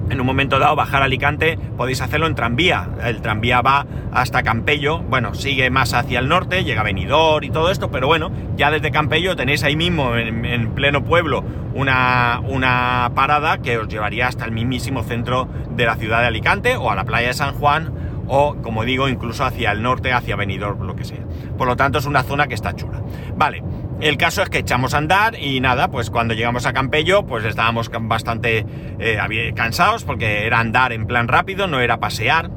en 0.09 0.19
un 0.19 0.25
momento 0.25 0.59
dado 0.59 0.75
bajar 0.75 1.01
a 1.01 1.05
Alicante 1.05 1.57
podéis 1.77 2.01
hacerlo 2.01 2.27
en 2.27 2.35
tranvía. 2.35 2.89
El 3.03 3.21
tranvía 3.21 3.61
va 3.61 3.85
hasta 4.11 4.43
Campello, 4.43 4.99
bueno, 4.99 5.33
sigue 5.33 5.69
más 5.69 5.93
hacia 5.93 6.19
el 6.19 6.27
norte, 6.27 6.63
llega 6.63 6.81
a 6.81 6.83
Benidorm 6.83 7.43
y 7.43 7.49
todo 7.49 7.71
esto, 7.71 7.91
pero 7.91 8.07
bueno, 8.07 8.31
ya 8.57 8.71
desde 8.71 8.91
Campello 8.91 9.35
tenéis 9.35 9.63
ahí 9.63 9.75
mismo, 9.75 10.15
en, 10.15 10.71
pleno 10.71 11.03
pueblo, 11.03 11.43
una, 11.73 12.41
una, 12.47 13.11
parada 13.13 13.59
que 13.59 13.77
os 13.77 13.87
llevaría 13.87 14.27
hasta 14.27 14.45
el 14.45 14.51
mismísimo 14.51 15.03
centro 15.03 15.47
de 15.71 15.85
la 15.85 15.95
ciudad 15.95 16.21
de 16.21 16.27
Alicante 16.27 16.75
o 16.75 16.89
a 16.89 16.95
la 16.95 17.05
playa 17.05 17.27
de 17.27 17.33
San 17.33 17.53
Juan 17.53 17.91
o, 18.27 18.55
como 18.61 18.83
digo, 18.83 19.09
incluso 19.09 19.43
hacia 19.43 19.71
el 19.71 19.81
norte, 19.81 20.13
hacia 20.13 20.35
Benidorm, 20.35 20.85
lo 20.85 20.95
que 20.95 21.03
sea. 21.03 21.25
Por 21.57 21.67
lo 21.67 21.75
tanto, 21.75 21.97
es 21.97 22.05
una 22.05 22.23
zona 22.23 22.47
que 22.47 22.53
está 22.53 22.75
chula. 22.75 23.01
Vale, 23.35 23.63
el 24.01 24.17
caso 24.17 24.41
es 24.41 24.49
que 24.49 24.59
echamos 24.59 24.93
a 24.93 24.97
andar 24.97 25.37
y 25.39 25.59
nada, 25.59 25.89
pues 25.91 26.09
cuando 26.09 26.33
llegamos 26.33 26.65
a 26.65 26.73
Campello, 26.73 27.25
pues 27.25 27.43
estábamos 27.43 27.89
bastante 28.01 28.65
eh, 28.99 29.53
cansados 29.55 30.03
porque 30.03 30.45
era 30.45 30.59
andar 30.59 30.93
en 30.93 31.05
plan 31.05 31.27
rápido, 31.27 31.67
no 31.67 31.79
era 31.81 31.99
pasear. 31.99 32.49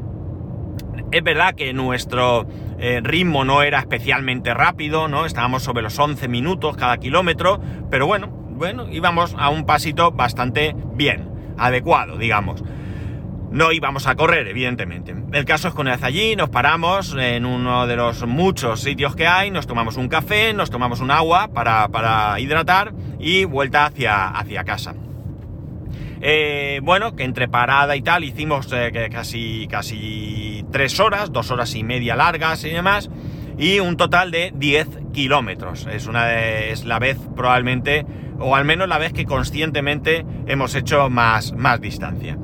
Es 1.11 1.23
verdad 1.23 1.55
que 1.55 1.73
nuestro 1.73 2.47
eh, 2.79 3.01
ritmo 3.03 3.45
no 3.45 3.63
era 3.63 3.81
especialmente 3.81 4.55
rápido, 4.55 5.09
¿no? 5.09 5.27
Estábamos 5.27 5.63
sobre 5.63 5.83
los 5.83 5.99
11 5.99 6.29
minutos 6.29 6.77
cada 6.77 6.97
kilómetro, 6.99 7.61
pero 7.91 8.07
bueno, 8.07 8.29
bueno, 8.29 8.87
íbamos 8.89 9.35
a 9.37 9.51
un 9.51 9.67
pasito 9.67 10.13
bastante 10.13 10.77
bien, 10.95 11.29
adecuado, 11.59 12.19
digamos. 12.19 12.63
No 13.53 13.71
íbamos 13.71 14.07
a 14.07 14.15
correr, 14.15 14.49
evidentemente. 14.49 15.15
El 15.33 15.45
caso 15.45 15.69
es 15.69 15.75
que 15.75 15.81
una 15.83 15.93
vez 15.93 16.03
allí 16.03 16.37
nos 16.37 16.49
paramos 16.49 17.15
en 17.19 17.45
uno 17.45 17.87
de 17.87 17.97
los 17.97 18.27
muchos 18.27 18.81
sitios 18.81 19.15
que 19.15 19.27
hay, 19.27 19.51
nos 19.51 19.67
tomamos 19.67 19.99
un 19.99 20.09
café, 20.09 20.55
nos 20.55 20.71
tomamos 20.71 21.01
un 21.01 21.11
agua 21.11 21.49
para, 21.49 22.41
hidratar 22.41 22.95
y 23.21 23.45
vuelta 23.45 23.85
hacia, 23.85 24.29
hacia 24.29 24.65
casa. 24.65 24.95
Eh, 26.23 26.81
bueno, 26.83 27.15
que 27.15 27.25
entre 27.25 27.47
parada 27.47 27.95
y 27.95 28.01
tal 28.01 28.25
hicimos 28.25 28.73
eh, 28.73 29.11
casi, 29.13 29.69
casi 29.69 30.65
tres 30.73 30.99
horas, 30.99 31.31
dos 31.31 31.51
horas 31.51 31.75
y 31.75 31.85
media 31.85 32.17
largas 32.17 32.65
y 32.65 32.71
demás, 32.71 33.11
y 33.59 33.81
un 33.81 33.99
total 33.99 34.31
de 34.31 34.51
10 34.55 34.89
kilómetros. 35.13 35.87
Es, 35.93 36.07
una, 36.07 36.41
es 36.41 36.87
la 36.87 36.99
vez 36.99 37.19
probablemente, 37.37 38.07
o 38.39 38.57
al 38.57 38.65
menos 38.65 38.89
la 38.89 38.97
vez 38.97 39.13
que 39.13 39.27
conscientemente 39.27 40.25
hemos 40.47 40.75
hecho 40.75 41.11
más, 41.11 41.53
más 41.53 41.83
distancia. 41.83 42.39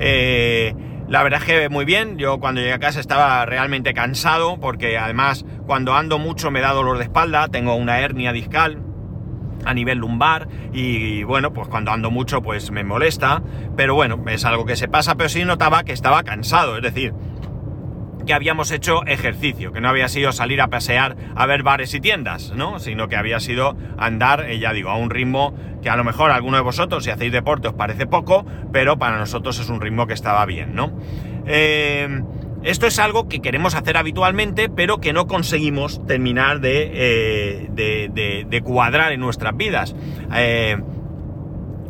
Eh, 0.00 0.74
la 1.08 1.22
verdad 1.22 1.40
es 1.40 1.46
que 1.46 1.68
muy 1.68 1.84
bien, 1.84 2.16
yo 2.16 2.40
cuando 2.40 2.60
llegué 2.60 2.72
a 2.72 2.78
casa 2.78 3.00
estaba 3.00 3.44
realmente 3.44 3.92
cansado 3.92 4.58
porque 4.58 4.96
además 4.96 5.44
cuando 5.66 5.94
ando 5.94 6.18
mucho 6.18 6.50
me 6.50 6.60
da 6.60 6.72
dolor 6.72 6.98
de 6.98 7.04
espalda, 7.04 7.48
tengo 7.48 7.74
una 7.74 8.00
hernia 8.00 8.32
discal 8.32 8.82
a 9.64 9.74
nivel 9.74 9.98
lumbar 9.98 10.48
y, 10.72 11.22
bueno, 11.24 11.52
pues 11.52 11.68
cuando 11.68 11.90
ando 11.90 12.10
mucho 12.10 12.40
pues 12.42 12.70
me 12.70 12.82
molesta, 12.82 13.42
pero 13.76 13.94
bueno, 13.94 14.22
es 14.28 14.44
algo 14.44 14.64
que 14.64 14.76
se 14.76 14.88
pasa, 14.88 15.16
pero 15.16 15.28
sí 15.28 15.44
notaba 15.44 15.84
que 15.84 15.92
estaba 15.92 16.22
cansado, 16.22 16.76
es 16.76 16.82
decir, 16.82 17.12
habíamos 18.32 18.70
hecho 18.70 19.04
ejercicio, 19.06 19.72
que 19.72 19.80
no 19.80 19.88
había 19.88 20.08
sido 20.08 20.32
salir 20.32 20.60
a 20.60 20.68
pasear 20.68 21.16
a 21.34 21.46
ver 21.46 21.62
bares 21.62 21.94
y 21.94 22.00
tiendas, 22.00 22.52
¿no? 22.54 22.78
Sino 22.78 23.08
que 23.08 23.16
había 23.16 23.40
sido 23.40 23.76
andar, 23.98 24.48
eh, 24.48 24.58
ya 24.58 24.72
digo, 24.72 24.90
a 24.90 24.96
un 24.96 25.10
ritmo 25.10 25.54
que 25.82 25.90
a 25.90 25.96
lo 25.96 26.04
mejor 26.04 26.30
a 26.30 26.34
alguno 26.34 26.56
de 26.56 26.62
vosotros, 26.62 27.04
si 27.04 27.10
hacéis 27.10 27.32
deporte, 27.32 27.68
os 27.68 27.74
parece 27.74 28.06
poco, 28.06 28.44
pero 28.72 28.98
para 28.98 29.18
nosotros 29.18 29.58
es 29.58 29.68
un 29.68 29.80
ritmo 29.80 30.06
que 30.06 30.14
estaba 30.14 30.44
bien, 30.46 30.74
¿no? 30.74 30.92
Eh, 31.46 32.22
esto 32.62 32.86
es 32.86 32.98
algo 32.98 33.28
que 33.28 33.40
queremos 33.40 33.74
hacer 33.74 33.96
habitualmente, 33.96 34.68
pero 34.68 35.00
que 35.00 35.14
no 35.14 35.26
conseguimos 35.26 36.06
terminar 36.06 36.60
de, 36.60 36.90
eh, 36.92 38.44
de, 38.48 38.62
cuadrar 38.62 39.12
en 39.12 39.20
nuestras 39.20 39.56
vidas. 39.56 39.96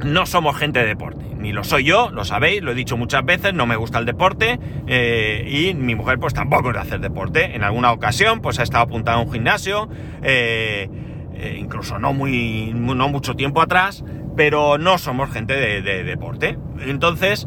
no 0.05 0.27
somos 0.27 0.57
gente 0.57 0.79
de 0.79 0.87
deporte 0.87 1.30
ni 1.41 1.53
lo 1.53 1.65
soy 1.65 1.85
yo, 1.85 2.11
lo 2.11 2.25
sabéis, 2.25 2.63
lo 2.63 2.73
he 2.73 2.75
dicho 2.75 2.97
muchas 2.97 3.25
veces, 3.25 3.55
no 3.55 3.67
me 3.67 3.77
gusta 3.77 3.99
el 3.99 4.05
deporte 4.05 4.61
eh, 4.87 5.45
y 5.49 5.75
mi 5.75 5.95
mujer 5.95 6.19
pues 6.19 6.35
tampoco 6.35 6.69
es 6.69 6.75
de 6.75 6.81
hacer 6.81 7.01
deporte. 7.01 7.57
En 7.57 7.65
alguna 7.65 7.93
ocasión 7.93 8.41
pues 8.41 8.59
ha 8.59 8.63
estado 8.63 8.85
apuntada 8.85 9.19
a 9.19 9.21
un 9.21 9.33
gimnasio, 9.33 9.89
eh, 10.23 10.89
eh, 11.35 11.57
incluso 11.59 11.99
no, 11.99 12.13
muy, 12.13 12.73
no 12.75 13.09
mucho 13.09 13.35
tiempo 13.35 13.63
atrás, 13.63 14.05
pero 14.37 14.79
no 14.79 14.99
somos 14.99 15.31
gente 15.33 15.55
de, 15.55 15.83
de 15.83 16.05
deporte. 16.05 16.59
Entonces 16.87 17.47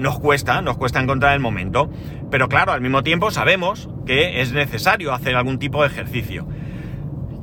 nos 0.00 0.18
cuesta, 0.18 0.62
nos 0.62 0.76
cuesta 0.76 1.00
encontrar 1.00 1.34
el 1.34 1.40
momento. 1.40 1.90
Pero 2.30 2.48
claro, 2.48 2.72
al 2.72 2.80
mismo 2.80 3.02
tiempo 3.02 3.30
sabemos 3.30 3.88
que 4.06 4.40
es 4.40 4.52
necesario 4.52 5.12
hacer 5.12 5.36
algún 5.36 5.58
tipo 5.58 5.82
de 5.82 5.88
ejercicio. 5.88 6.46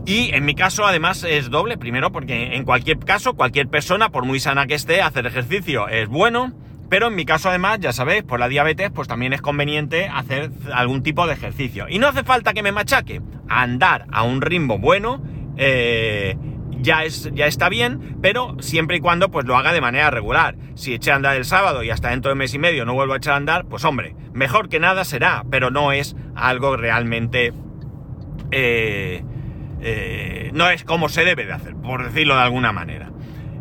Y 0.05 0.31
en 0.33 0.43
mi 0.43 0.53
caso 0.53 0.85
además 0.85 1.23
es 1.23 1.49
doble, 1.49 1.77
primero 1.77 2.11
porque 2.11 2.55
en 2.55 2.65
cualquier 2.65 2.99
caso, 2.99 3.35
cualquier 3.35 3.69
persona, 3.69 4.09
por 4.09 4.25
muy 4.25 4.39
sana 4.39 4.67
que 4.67 4.73
esté, 4.73 5.01
hacer 5.01 5.25
ejercicio 5.25 5.87
es 5.87 6.09
bueno, 6.09 6.51
pero 6.89 7.07
en 7.07 7.15
mi 7.15 7.25
caso 7.25 7.49
además, 7.49 7.79
ya 7.79 7.93
sabéis, 7.93 8.23
por 8.23 8.39
la 8.39 8.49
diabetes, 8.49 8.91
pues 8.91 9.07
también 9.07 9.31
es 9.31 9.41
conveniente 9.41 10.09
hacer 10.09 10.51
algún 10.73 11.03
tipo 11.03 11.25
de 11.25 11.33
ejercicio. 11.33 11.87
Y 11.89 11.99
no 11.99 12.07
hace 12.07 12.23
falta 12.23 12.53
que 12.53 12.61
me 12.61 12.73
machaque, 12.73 13.21
andar 13.47 14.05
a 14.11 14.23
un 14.23 14.41
ritmo 14.41 14.77
bueno, 14.77 15.23
eh, 15.55 16.35
ya, 16.81 17.05
es, 17.05 17.31
ya 17.33 17.47
está 17.47 17.69
bien, 17.69 18.17
pero 18.21 18.57
siempre 18.59 18.97
y 18.97 18.99
cuando 18.99 19.31
pues 19.31 19.45
lo 19.45 19.55
haga 19.55 19.71
de 19.71 19.79
manera 19.79 20.11
regular. 20.11 20.57
Si 20.75 20.93
eché 20.93 21.11
a 21.11 21.15
andar 21.15 21.37
el 21.37 21.45
sábado 21.45 21.81
y 21.81 21.89
hasta 21.89 22.09
dentro 22.09 22.29
de 22.29 22.35
mes 22.35 22.53
y 22.53 22.59
medio 22.59 22.85
no 22.85 22.93
vuelvo 22.93 23.13
a 23.13 23.17
echar 23.17 23.35
a 23.35 23.37
andar, 23.37 23.65
pues 23.65 23.85
hombre, 23.85 24.15
mejor 24.33 24.67
que 24.67 24.81
nada 24.81 25.05
será, 25.05 25.45
pero 25.49 25.71
no 25.71 25.93
es 25.93 26.15
algo 26.35 26.75
realmente... 26.75 27.53
Eh, 28.51 29.23
eh, 29.85 30.51
no 30.53 30.69
es 30.69 30.83
como 30.85 31.09
se 31.09 31.25
debe 31.25 31.45
de 31.45 31.53
hacer, 31.53 31.75
por 31.75 32.05
decirlo 32.05 32.35
de 32.35 32.41
alguna 32.41 32.71
manera. 32.71 33.09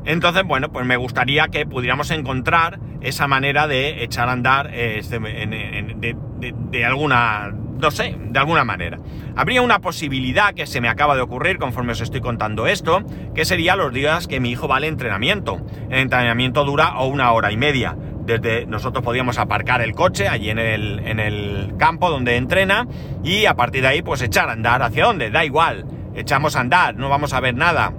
Entonces, 0.04 0.44
bueno, 0.44 0.70
pues 0.70 0.86
me 0.86 0.96
gustaría 0.96 1.48
que 1.48 1.66
pudiéramos 1.66 2.10
encontrar 2.10 2.78
esa 3.00 3.26
manera 3.26 3.66
de 3.66 4.04
echar 4.04 4.28
a 4.28 4.32
andar 4.32 4.70
eh, 4.72 4.98
este, 4.98 5.18
de, 5.18 6.84
alguna, 6.84 7.52
no 7.52 7.90
sé, 7.90 8.16
de 8.18 8.38
alguna 8.38 8.64
manera. 8.64 8.98
Habría 9.36 9.62
una 9.62 9.80
posibilidad 9.80 10.54
que 10.54 10.66
se 10.66 10.80
me 10.80 10.88
acaba 10.88 11.14
de 11.14 11.22
ocurrir 11.22 11.58
conforme 11.58 11.92
os 11.92 12.00
estoy 12.00 12.20
contando 12.20 12.66
esto, 12.66 13.02
que 13.34 13.44
sería 13.44 13.76
los 13.76 13.92
días 13.92 14.26
que 14.26 14.40
mi 14.40 14.50
hijo 14.50 14.68
va 14.68 14.76
al 14.76 14.84
entrenamiento. 14.84 15.60
El 15.90 16.00
entrenamiento 16.00 16.64
dura 16.64 17.00
una 17.00 17.32
hora 17.32 17.52
y 17.52 17.56
media. 17.56 17.96
Desde 18.24 18.66
nosotros 18.66 19.04
podíamos 19.04 19.38
aparcar 19.38 19.82
el 19.82 19.92
coche 19.92 20.28
allí 20.28 20.50
en 20.50 20.60
el, 20.60 21.00
en 21.00 21.18
el 21.18 21.74
campo 21.76 22.10
donde 22.10 22.36
entrena 22.36 22.86
y 23.24 23.46
a 23.46 23.54
partir 23.54 23.82
de 23.82 23.88
ahí 23.88 24.02
pues 24.02 24.22
echar 24.22 24.48
a 24.48 24.52
andar 24.52 24.82
hacia 24.82 25.06
dónde, 25.06 25.30
da 25.30 25.44
igual 25.44 25.84
echamos 26.14 26.56
a 26.56 26.60
andar, 26.60 26.96
no 26.96 27.08
vamos 27.08 27.32
a 27.32 27.40
ver 27.40 27.54
nada. 27.54 27.92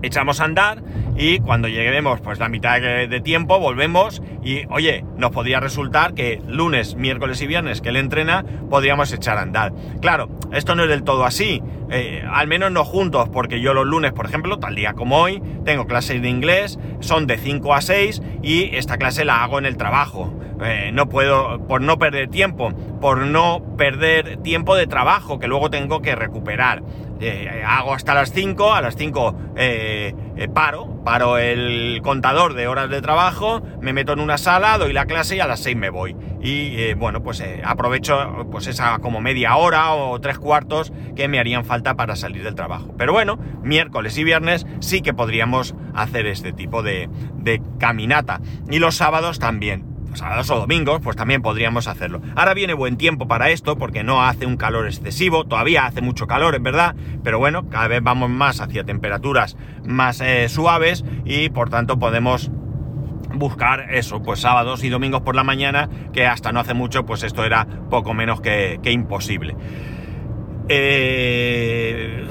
Echamos 0.00 0.40
a 0.40 0.44
andar 0.44 0.82
y 1.16 1.40
cuando 1.40 1.66
lleguemos 1.66 2.20
pues 2.20 2.38
la 2.38 2.48
mitad 2.48 2.80
de 2.80 3.20
tiempo 3.20 3.58
volvemos 3.58 4.22
y 4.44 4.64
oye, 4.70 5.04
nos 5.16 5.32
podría 5.32 5.60
resultar 5.60 6.14
que 6.14 6.40
lunes, 6.46 6.94
miércoles 6.94 7.42
y 7.42 7.46
viernes 7.46 7.80
que 7.80 7.88
él 7.88 7.96
entrena 7.96 8.44
podríamos 8.70 9.12
echar 9.12 9.38
a 9.38 9.42
andar. 9.42 9.72
Claro, 10.00 10.28
esto 10.52 10.74
no 10.74 10.84
es 10.84 10.88
del 10.88 11.02
todo 11.02 11.24
así, 11.24 11.62
eh, 11.90 12.22
al 12.30 12.46
menos 12.46 12.70
no 12.70 12.84
juntos, 12.84 13.28
porque 13.30 13.60
yo 13.60 13.74
los 13.74 13.86
lunes, 13.86 14.12
por 14.12 14.26
ejemplo, 14.26 14.58
tal 14.58 14.74
día 14.74 14.92
como 14.92 15.18
hoy, 15.18 15.42
tengo 15.64 15.86
clases 15.86 16.22
de 16.22 16.28
inglés, 16.28 16.78
son 17.00 17.26
de 17.26 17.36
5 17.36 17.74
a 17.74 17.80
6 17.80 18.22
y 18.42 18.76
esta 18.76 18.98
clase 18.98 19.24
la 19.24 19.42
hago 19.42 19.58
en 19.58 19.66
el 19.66 19.76
trabajo. 19.76 20.32
Eh, 20.64 20.90
no 20.92 21.08
puedo, 21.08 21.66
por 21.66 21.80
no 21.80 21.98
perder 21.98 22.28
tiempo, 22.28 22.72
por 23.00 23.18
no 23.18 23.62
perder 23.76 24.38
tiempo 24.38 24.74
de 24.74 24.86
trabajo 24.86 25.38
que 25.38 25.46
luego 25.46 25.70
tengo 25.70 26.02
que 26.02 26.14
recuperar. 26.14 26.82
Eh, 27.20 27.62
hago 27.66 27.94
hasta 27.94 28.14
las 28.14 28.32
5, 28.32 28.72
a 28.72 28.80
las 28.80 28.96
5 28.96 29.36
eh, 29.56 30.14
eh, 30.36 30.48
paro, 30.48 31.02
paro 31.04 31.38
el 31.38 32.00
contador 32.02 32.54
de 32.54 32.68
horas 32.68 32.90
de 32.90 33.02
trabajo, 33.02 33.60
me 33.80 33.92
meto 33.92 34.12
en 34.12 34.20
una 34.20 34.38
sala, 34.38 34.78
doy 34.78 34.92
la 34.92 35.06
clase 35.06 35.36
y 35.36 35.40
a 35.40 35.46
las 35.46 35.60
6 35.60 35.76
me 35.76 35.90
voy. 35.90 36.16
Y 36.40 36.94
bueno, 36.94 37.22
pues 37.22 37.42
aprovecho 37.64 38.46
pues 38.50 38.68
esa 38.68 38.98
como 38.98 39.20
media 39.20 39.56
hora 39.56 39.92
o 39.94 40.20
tres 40.20 40.38
cuartos 40.38 40.92
que 41.16 41.26
me 41.26 41.40
harían 41.40 41.64
falta 41.64 41.94
para 41.94 42.14
salir 42.14 42.44
del 42.44 42.54
trabajo. 42.54 42.94
Pero 42.96 43.12
bueno, 43.12 43.38
miércoles 43.62 44.16
y 44.18 44.24
viernes 44.24 44.66
sí 44.80 45.02
que 45.02 45.12
podríamos 45.12 45.74
hacer 45.94 46.26
este 46.26 46.52
tipo 46.52 46.82
de, 46.82 47.10
de 47.34 47.60
caminata. 47.78 48.40
Y 48.70 48.78
los 48.78 48.96
sábados 48.96 49.40
también 49.40 49.97
sábados 50.14 50.50
o 50.50 50.58
domingos, 50.58 51.00
pues 51.02 51.16
también 51.16 51.42
podríamos 51.42 51.86
hacerlo. 51.88 52.20
Ahora 52.36 52.54
viene 52.54 52.74
buen 52.74 52.96
tiempo 52.96 53.28
para 53.28 53.50
esto 53.50 53.76
porque 53.76 54.04
no 54.04 54.22
hace 54.22 54.46
un 54.46 54.56
calor 54.56 54.86
excesivo, 54.86 55.44
todavía 55.44 55.86
hace 55.86 56.00
mucho 56.00 56.26
calor, 56.26 56.54
es 56.54 56.62
verdad, 56.62 56.94
pero 57.22 57.38
bueno, 57.38 57.68
cada 57.68 57.88
vez 57.88 58.02
vamos 58.02 58.30
más 58.30 58.60
hacia 58.60 58.84
temperaturas 58.84 59.56
más 59.84 60.20
eh, 60.20 60.48
suaves 60.48 61.04
y 61.24 61.50
por 61.50 61.70
tanto 61.70 61.98
podemos 61.98 62.50
buscar 63.34 63.92
eso, 63.92 64.22
pues 64.22 64.40
sábados 64.40 64.82
y 64.84 64.88
domingos 64.88 65.22
por 65.22 65.36
la 65.36 65.44
mañana, 65.44 65.88
que 66.12 66.26
hasta 66.26 66.52
no 66.52 66.60
hace 66.60 66.74
mucho, 66.74 67.04
pues 67.04 67.22
esto 67.22 67.44
era 67.44 67.66
poco 67.90 68.14
menos 68.14 68.40
que, 68.40 68.80
que 68.82 68.90
imposible. 68.90 69.56
Eh 70.68 72.26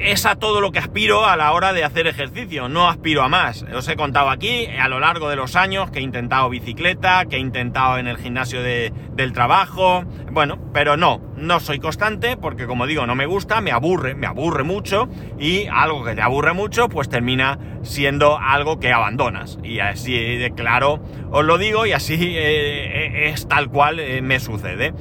es 0.00 0.26
a 0.26 0.36
todo 0.36 0.60
lo 0.60 0.72
que 0.72 0.78
aspiro 0.78 1.26
a 1.26 1.36
la 1.36 1.52
hora 1.52 1.72
de 1.72 1.84
hacer 1.84 2.06
ejercicio, 2.06 2.68
no 2.68 2.88
aspiro 2.88 3.22
a 3.22 3.28
más. 3.28 3.64
Os 3.74 3.88
he 3.88 3.96
contado 3.96 4.30
aquí 4.30 4.66
a 4.66 4.88
lo 4.88 5.00
largo 5.00 5.28
de 5.28 5.36
los 5.36 5.56
años 5.56 5.90
que 5.90 6.00
he 6.00 6.02
intentado 6.02 6.48
bicicleta, 6.48 7.24
que 7.26 7.36
he 7.36 7.38
intentado 7.38 7.98
en 7.98 8.06
el 8.06 8.16
gimnasio 8.18 8.62
del 8.62 9.32
trabajo, 9.32 10.04
bueno, 10.30 10.58
pero 10.72 10.96
no, 10.96 11.20
no 11.36 11.60
soy 11.60 11.78
constante 11.78 12.36
porque 12.36 12.66
como 12.66 12.86
digo, 12.86 13.06
no 13.06 13.14
me 13.14 13.26
gusta, 13.26 13.60
me 13.60 13.72
aburre, 13.72 14.14
me 14.14 14.26
aburre 14.26 14.64
mucho 14.64 15.08
y 15.38 15.66
algo 15.66 16.04
que 16.04 16.14
te 16.14 16.22
aburre 16.22 16.52
mucho 16.52 16.88
pues 16.88 17.08
termina 17.08 17.58
siendo 17.82 18.38
algo 18.38 18.78
que 18.78 18.92
abandonas. 18.92 19.58
Y 19.62 19.80
así 19.80 20.36
de 20.36 20.52
claro 20.52 21.00
os 21.30 21.44
lo 21.44 21.58
digo 21.58 21.86
y 21.86 21.92
así 21.92 22.16
eh, 22.20 23.30
es 23.30 23.48
tal 23.48 23.68
cual 23.70 24.00
eh, 24.00 24.20
me 24.22 24.40
sucede. 24.40 24.92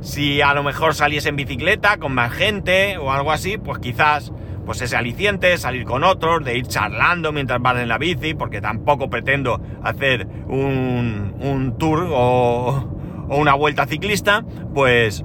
Si 0.00 0.40
a 0.40 0.54
lo 0.54 0.62
mejor 0.62 0.94
saliese 0.94 1.28
en 1.28 1.36
bicicleta 1.36 1.98
con 1.98 2.14
más 2.14 2.32
gente 2.32 2.96
o 2.98 3.12
algo 3.12 3.32
así, 3.32 3.58
pues 3.58 3.78
quizás 3.78 4.32
pues 4.64 4.82
ese 4.82 4.96
aliciente, 4.96 5.56
salir 5.58 5.84
con 5.84 6.04
otros, 6.04 6.44
de 6.44 6.56
ir 6.56 6.66
charlando 6.66 7.32
mientras 7.32 7.60
van 7.60 7.78
en 7.78 7.88
la 7.88 7.98
bici, 7.98 8.34
porque 8.34 8.60
tampoco 8.60 9.10
pretendo 9.10 9.60
hacer 9.82 10.26
un, 10.46 11.34
un 11.40 11.76
tour 11.76 12.06
o, 12.10 13.26
o 13.28 13.36
una 13.36 13.54
vuelta 13.54 13.86
ciclista, 13.86 14.44
pues 14.72 15.24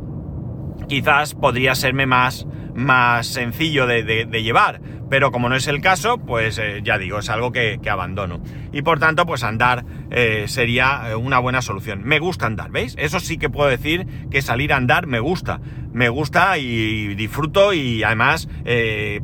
quizás 0.88 1.36
podría 1.36 1.76
serme 1.76 2.06
más, 2.06 2.48
más 2.76 3.28
sencillo 3.28 3.88
de, 3.88 4.26
llevar. 4.44 4.82
Pero 5.10 5.32
como 5.32 5.50
no 5.50 5.56
es 5.56 5.68
el 5.68 5.82
caso, 5.82 6.18
pues 6.18 6.58
eh, 6.58 6.82
ya 6.84 6.98
digo, 6.98 7.20
es 7.20 7.30
algo 7.30 7.52
que, 7.52 7.80
abandono. 7.90 8.42
Y 8.72 8.82
por 8.82 9.00
tanto, 9.00 9.26
pues 9.26 9.44
andar 9.44 9.86
eh, 10.12 10.46
sería 10.48 11.10
eh, 11.10 11.16
una 11.16 11.40
buena 11.40 11.62
solución. 11.62 12.02
Me 12.04 12.20
gusta 12.20 12.48
andar, 12.48 12.72
¿veis? 12.72 12.96
Eso 12.98 13.20
sí 13.20 13.38
que 13.38 13.50
puedo 13.50 13.70
decir 13.70 14.06
que 14.30 14.42
salir 14.42 14.74
a 14.74 14.78
andar 14.78 15.08
me 15.08 15.20
gusta. 15.20 15.62
Me 15.94 16.10
gusta 16.10 16.58
y 16.58 17.16
disfruto 17.16 17.72
y 17.74 18.04
además, 18.04 18.50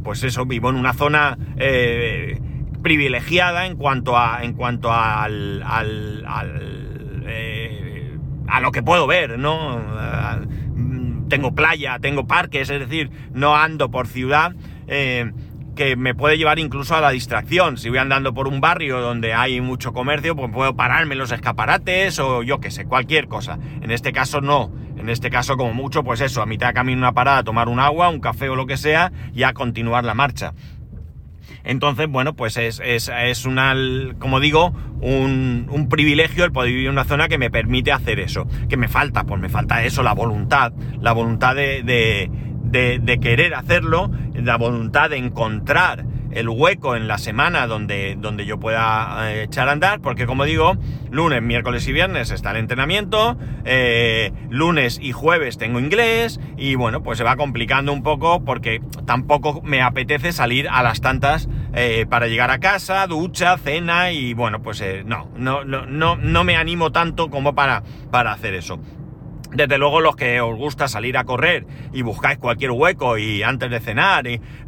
pues 0.03 0.23
eso, 0.23 0.45
vivo 0.45 0.69
en 0.69 0.77
una 0.77 0.93
zona 0.93 1.37
privilegiada 2.81 3.65
en 3.65 3.75
cuanto 3.75 4.17
a 4.17 4.41
en 4.41 4.53
cuanto 4.53 4.89
al, 4.89 5.61
al, 5.63 6.25
a 8.47 8.59
lo 8.61 8.71
que 8.71 8.83
puedo 8.83 9.05
ver, 9.05 9.37
¿no? 9.37 9.81
Tengo 11.31 11.55
playa, 11.55 11.97
tengo 11.99 12.27
parques, 12.27 12.69
es 12.69 12.79
decir, 12.81 13.09
no 13.33 13.55
ando 13.55 13.89
por 13.89 14.07
ciudad. 14.07 14.53
Eh, 14.87 15.31
que 15.75 15.95
me 15.95 16.13
puede 16.13 16.37
llevar 16.37 16.59
incluso 16.59 16.95
a 16.95 17.01
la 17.01 17.11
distracción. 17.11 17.77
Si 17.77 17.87
voy 17.87 17.99
andando 17.99 18.33
por 18.33 18.49
un 18.49 18.59
barrio 18.59 18.99
donde 18.99 19.33
hay 19.33 19.61
mucho 19.61 19.93
comercio, 19.93 20.35
pues 20.35 20.51
puedo 20.51 20.75
pararme 20.75 21.15
los 21.15 21.31
escaparates 21.31 22.19
o 22.19 22.43
yo 22.43 22.59
qué 22.59 22.69
sé, 22.71 22.83
cualquier 22.83 23.29
cosa. 23.29 23.57
En 23.81 23.89
este 23.89 24.11
caso 24.11 24.41
no. 24.41 24.69
En 24.97 25.07
este 25.07 25.29
caso, 25.29 25.55
como 25.55 25.73
mucho, 25.73 26.03
pues 26.03 26.19
eso, 26.19 26.41
a 26.41 26.45
mitad 26.45 26.67
de 26.67 26.73
camino 26.73 26.99
una 26.99 27.13
parada, 27.13 27.43
tomar 27.43 27.69
un 27.69 27.79
agua, 27.79 28.09
un 28.09 28.19
café 28.19 28.49
o 28.49 28.55
lo 28.55 28.67
que 28.67 28.75
sea, 28.75 29.13
y 29.33 29.43
a 29.43 29.53
continuar 29.53 30.03
la 30.03 30.13
marcha. 30.13 30.53
Entonces, 31.63 32.07
bueno, 32.09 32.33
pues 32.33 32.57
es, 32.57 32.81
es, 32.83 33.45
una, 33.45 33.75
como 34.19 34.39
digo, 34.39 34.73
un, 35.01 35.87
privilegio 35.89 36.45
el 36.45 36.51
poder 36.51 36.71
vivir 36.71 36.87
en 36.87 36.93
una 36.93 37.03
zona 37.03 37.27
que 37.27 37.37
me 37.37 37.49
permite 37.49 37.91
hacer 37.91 38.19
eso. 38.19 38.47
¿Qué 38.69 38.77
me 38.77 38.87
falta? 38.87 39.23
Pues 39.23 39.41
me 39.41 39.49
falta 39.49 39.83
eso, 39.83 40.03
la 40.03 40.13
voluntad, 40.13 40.73
la 40.99 41.11
voluntad 41.11 41.55
de 41.55 42.29
querer 43.21 43.53
hacerlo, 43.53 44.11
la 44.33 44.57
voluntad 44.57 45.09
de 45.09 45.17
encontrar 45.17 46.05
el 46.31 46.49
hueco 46.49 46.95
en 46.95 47.07
la 47.07 47.17
semana 47.17 47.67
donde, 47.67 48.15
donde 48.17 48.45
yo 48.45 48.59
pueda 48.59 49.31
eh, 49.31 49.43
echar 49.43 49.69
a 49.69 49.73
andar, 49.73 50.01
porque 50.01 50.25
como 50.25 50.45
digo, 50.45 50.77
lunes, 51.09 51.41
miércoles 51.41 51.87
y 51.87 51.91
viernes 51.91 52.31
está 52.31 52.51
el 52.51 52.57
entrenamiento, 52.57 53.37
eh, 53.65 54.31
lunes 54.49 54.99
y 55.01 55.11
jueves 55.11 55.57
tengo 55.57 55.79
inglés, 55.79 56.39
y 56.57 56.75
bueno, 56.75 57.03
pues 57.03 57.17
se 57.17 57.23
va 57.23 57.35
complicando 57.35 57.91
un 57.91 58.03
poco 58.03 58.43
porque 58.43 58.81
tampoco 59.05 59.61
me 59.63 59.81
apetece 59.81 60.31
salir 60.31 60.67
a 60.69 60.83
las 60.83 61.01
tantas 61.01 61.49
eh, 61.73 62.05
para 62.09 62.27
llegar 62.27 62.51
a 62.51 62.59
casa, 62.59 63.05
ducha, 63.07 63.57
cena, 63.57 64.11
y 64.11 64.33
bueno, 64.33 64.61
pues 64.61 64.83
no, 65.05 65.29
no, 65.35 65.63
no, 65.63 65.85
no, 65.85 66.15
no 66.15 66.43
me 66.43 66.55
animo 66.55 66.91
tanto 66.91 67.29
como 67.29 67.53
para, 67.55 67.83
para 68.09 68.31
hacer 68.31 68.53
eso. 68.53 68.79
Desde 69.53 69.77
luego 69.77 69.99
los 69.99 70.15
que 70.15 70.39
os 70.39 70.55
gusta 70.55 70.87
salir 70.87 71.17
a 71.17 71.25
correr 71.25 71.65
y 71.91 72.03
buscáis 72.03 72.37
cualquier 72.37 72.71
hueco 72.71 73.17
y 73.17 73.43
antes 73.43 73.69
de 73.69 73.79
cenar 73.81 74.23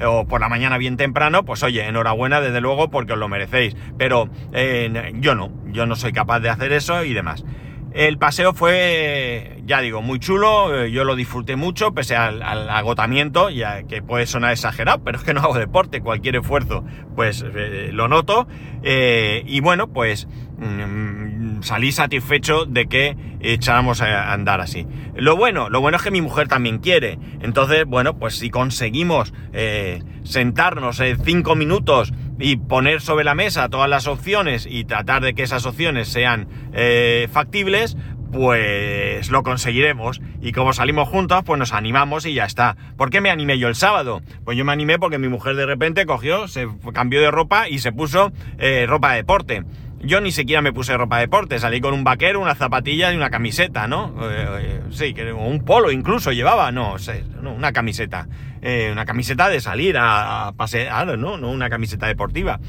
o 0.05 0.25
por 0.25 0.41
la 0.41 0.49
mañana 0.49 0.77
bien 0.77 0.97
temprano, 0.97 1.43
pues 1.45 1.63
oye, 1.63 1.87
enhorabuena 1.87 2.41
desde 2.41 2.59
luego 2.59 2.89
porque 2.89 3.13
os 3.13 3.19
lo 3.19 3.29
merecéis. 3.29 3.75
Pero 3.97 4.29
eh, 4.51 5.13
yo 5.15 5.35
no, 5.35 5.51
yo 5.67 5.85
no 5.85 5.95
soy 5.95 6.11
capaz 6.11 6.41
de 6.41 6.49
hacer 6.49 6.73
eso 6.73 7.03
y 7.05 7.13
demás. 7.13 7.45
El 7.93 8.17
paseo 8.17 8.53
fue, 8.53 9.61
ya 9.65 9.79
digo, 9.79 10.01
muy 10.01 10.19
chulo, 10.19 10.83
eh, 10.83 10.91
yo 10.91 11.03
lo 11.03 11.15
disfruté 11.15 11.55
mucho, 11.55 11.93
pese 11.93 12.15
al, 12.15 12.41
agotamiento, 12.41 13.51
ya 13.51 13.83
que 13.83 14.01
puede 14.01 14.25
sonar 14.25 14.51
exagerado, 14.51 15.03
pero 15.03 15.19
es 15.19 15.23
que 15.23 15.35
no 15.35 15.41
hago 15.41 15.53
deporte, 15.53 16.01
cualquier 16.01 16.37
esfuerzo, 16.37 16.83
pues 17.15 17.45
eh, 17.55 17.91
lo 17.93 18.07
noto. 18.07 18.47
y 18.83 19.59
bueno, 19.59 19.87
pues 19.93 20.27
mm, 20.57 21.32
salí 21.63 21.91
satisfecho 21.91 22.65
de 22.65 22.87
que 22.87 23.17
echáramos 23.39 24.01
a 24.01 24.31
andar 24.31 24.61
así. 24.61 24.85
Lo 25.15 25.35
bueno, 25.35 25.69
lo 25.69 25.81
bueno 25.81 25.97
es 25.97 26.03
que 26.03 26.11
mi 26.11 26.21
mujer 26.21 26.47
también 26.47 26.79
quiere. 26.79 27.17
Entonces, 27.41 27.85
bueno, 27.85 28.17
pues 28.17 28.35
si 28.35 28.49
conseguimos 28.49 29.33
eh, 29.53 30.03
sentarnos 30.23 30.99
en 30.99 31.23
cinco 31.23 31.55
minutos 31.55 32.13
y 32.39 32.57
poner 32.57 33.01
sobre 33.01 33.23
la 33.23 33.35
mesa 33.35 33.69
todas 33.69 33.89
las 33.89 34.07
opciones 34.07 34.67
y 34.69 34.85
tratar 34.85 35.23
de 35.23 35.33
que 35.33 35.43
esas 35.43 35.65
opciones 35.65 36.07
sean 36.07 36.47
eh, 36.73 37.27
factibles, 37.31 37.97
pues 38.33 39.29
lo 39.29 39.43
conseguiremos. 39.43 40.19
Y 40.41 40.51
como 40.51 40.73
salimos 40.73 41.07
juntos, 41.07 41.43
pues 41.45 41.59
nos 41.59 41.71
animamos 41.71 42.25
y 42.25 42.33
ya 42.33 42.45
está. 42.45 42.75
¿Por 42.97 43.09
qué 43.09 43.21
me 43.21 43.29
animé 43.29 43.59
yo 43.59 43.67
el 43.67 43.75
sábado? 43.75 44.21
Pues 44.43 44.57
yo 44.57 44.65
me 44.65 44.73
animé 44.73 44.99
porque 44.99 45.19
mi 45.19 45.29
mujer 45.29 45.55
de 45.55 45.65
repente 45.65 46.05
cogió, 46.05 46.47
se 46.47 46.67
cambió 46.93 47.21
de 47.21 47.31
ropa 47.31 47.69
y 47.69 47.79
se 47.79 47.91
puso 47.91 48.31
eh, 48.57 48.85
ropa 48.87 49.11
de 49.11 49.17
deporte. 49.17 49.63
Yo 50.03 50.20
ni 50.20 50.33
siquiera 50.33 50.61
me 50.61 50.74
puse 50.74 50.98
ropa 50.98 51.16
de 51.18 51.24
deporte, 51.24 51.59
salí 51.59 51.79
con 51.79 51.94
un 51.94 52.03
vaquero, 52.03 52.42
una 52.42 52.55
zapatilla 52.55 53.13
y 53.13 53.16
una 53.16 53.29
camiseta, 53.29 53.87
¿no? 53.87 54.13
Eh, 54.29 54.48
eh, 54.59 54.81
sí, 54.92 55.16
un 55.33 55.63
polo 55.63 55.92
incluso 55.92 56.33
llevaba, 56.33 56.72
no 56.74 57.00
sé, 57.00 57.24
una 57.42 57.72
camiseta. 57.72 58.27
Eh, 58.61 58.89
una 58.92 59.05
camiseta 59.05 59.50
de 59.50 59.61
salir 59.61 59.98
a, 59.98 60.51
pasear, 60.57 61.18
¿no? 61.18 61.37
No 61.37 61.50
una 61.50 61.70
camiseta 61.70 62.07
deportiva. 62.07 62.59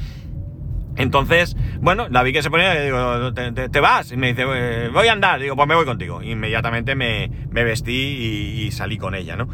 Entonces, 0.95 1.57
bueno, 1.81 2.07
la 2.09 2.23
vi 2.23 2.31
que 2.31 2.41
se 2.41 2.49
ponía, 2.49 2.73
digo, 2.81 3.33
¿te, 3.33 3.79
vas? 3.81 4.13
Y 4.13 4.17
me 4.17 4.27
dice, 4.27 4.45
voy 4.93 5.07
a 5.07 5.11
andar, 5.11 5.41
digo, 5.41 5.57
pues 5.57 5.67
me 5.67 5.75
voy 5.75 5.85
contigo. 5.85 6.23
Inmediatamente 6.23 6.95
me, 6.95 7.29
vestí 7.51 8.63
y 8.65 8.71
salí 8.71 8.97
con 8.97 9.13
ella, 9.13 9.35
¿no? 9.35 9.49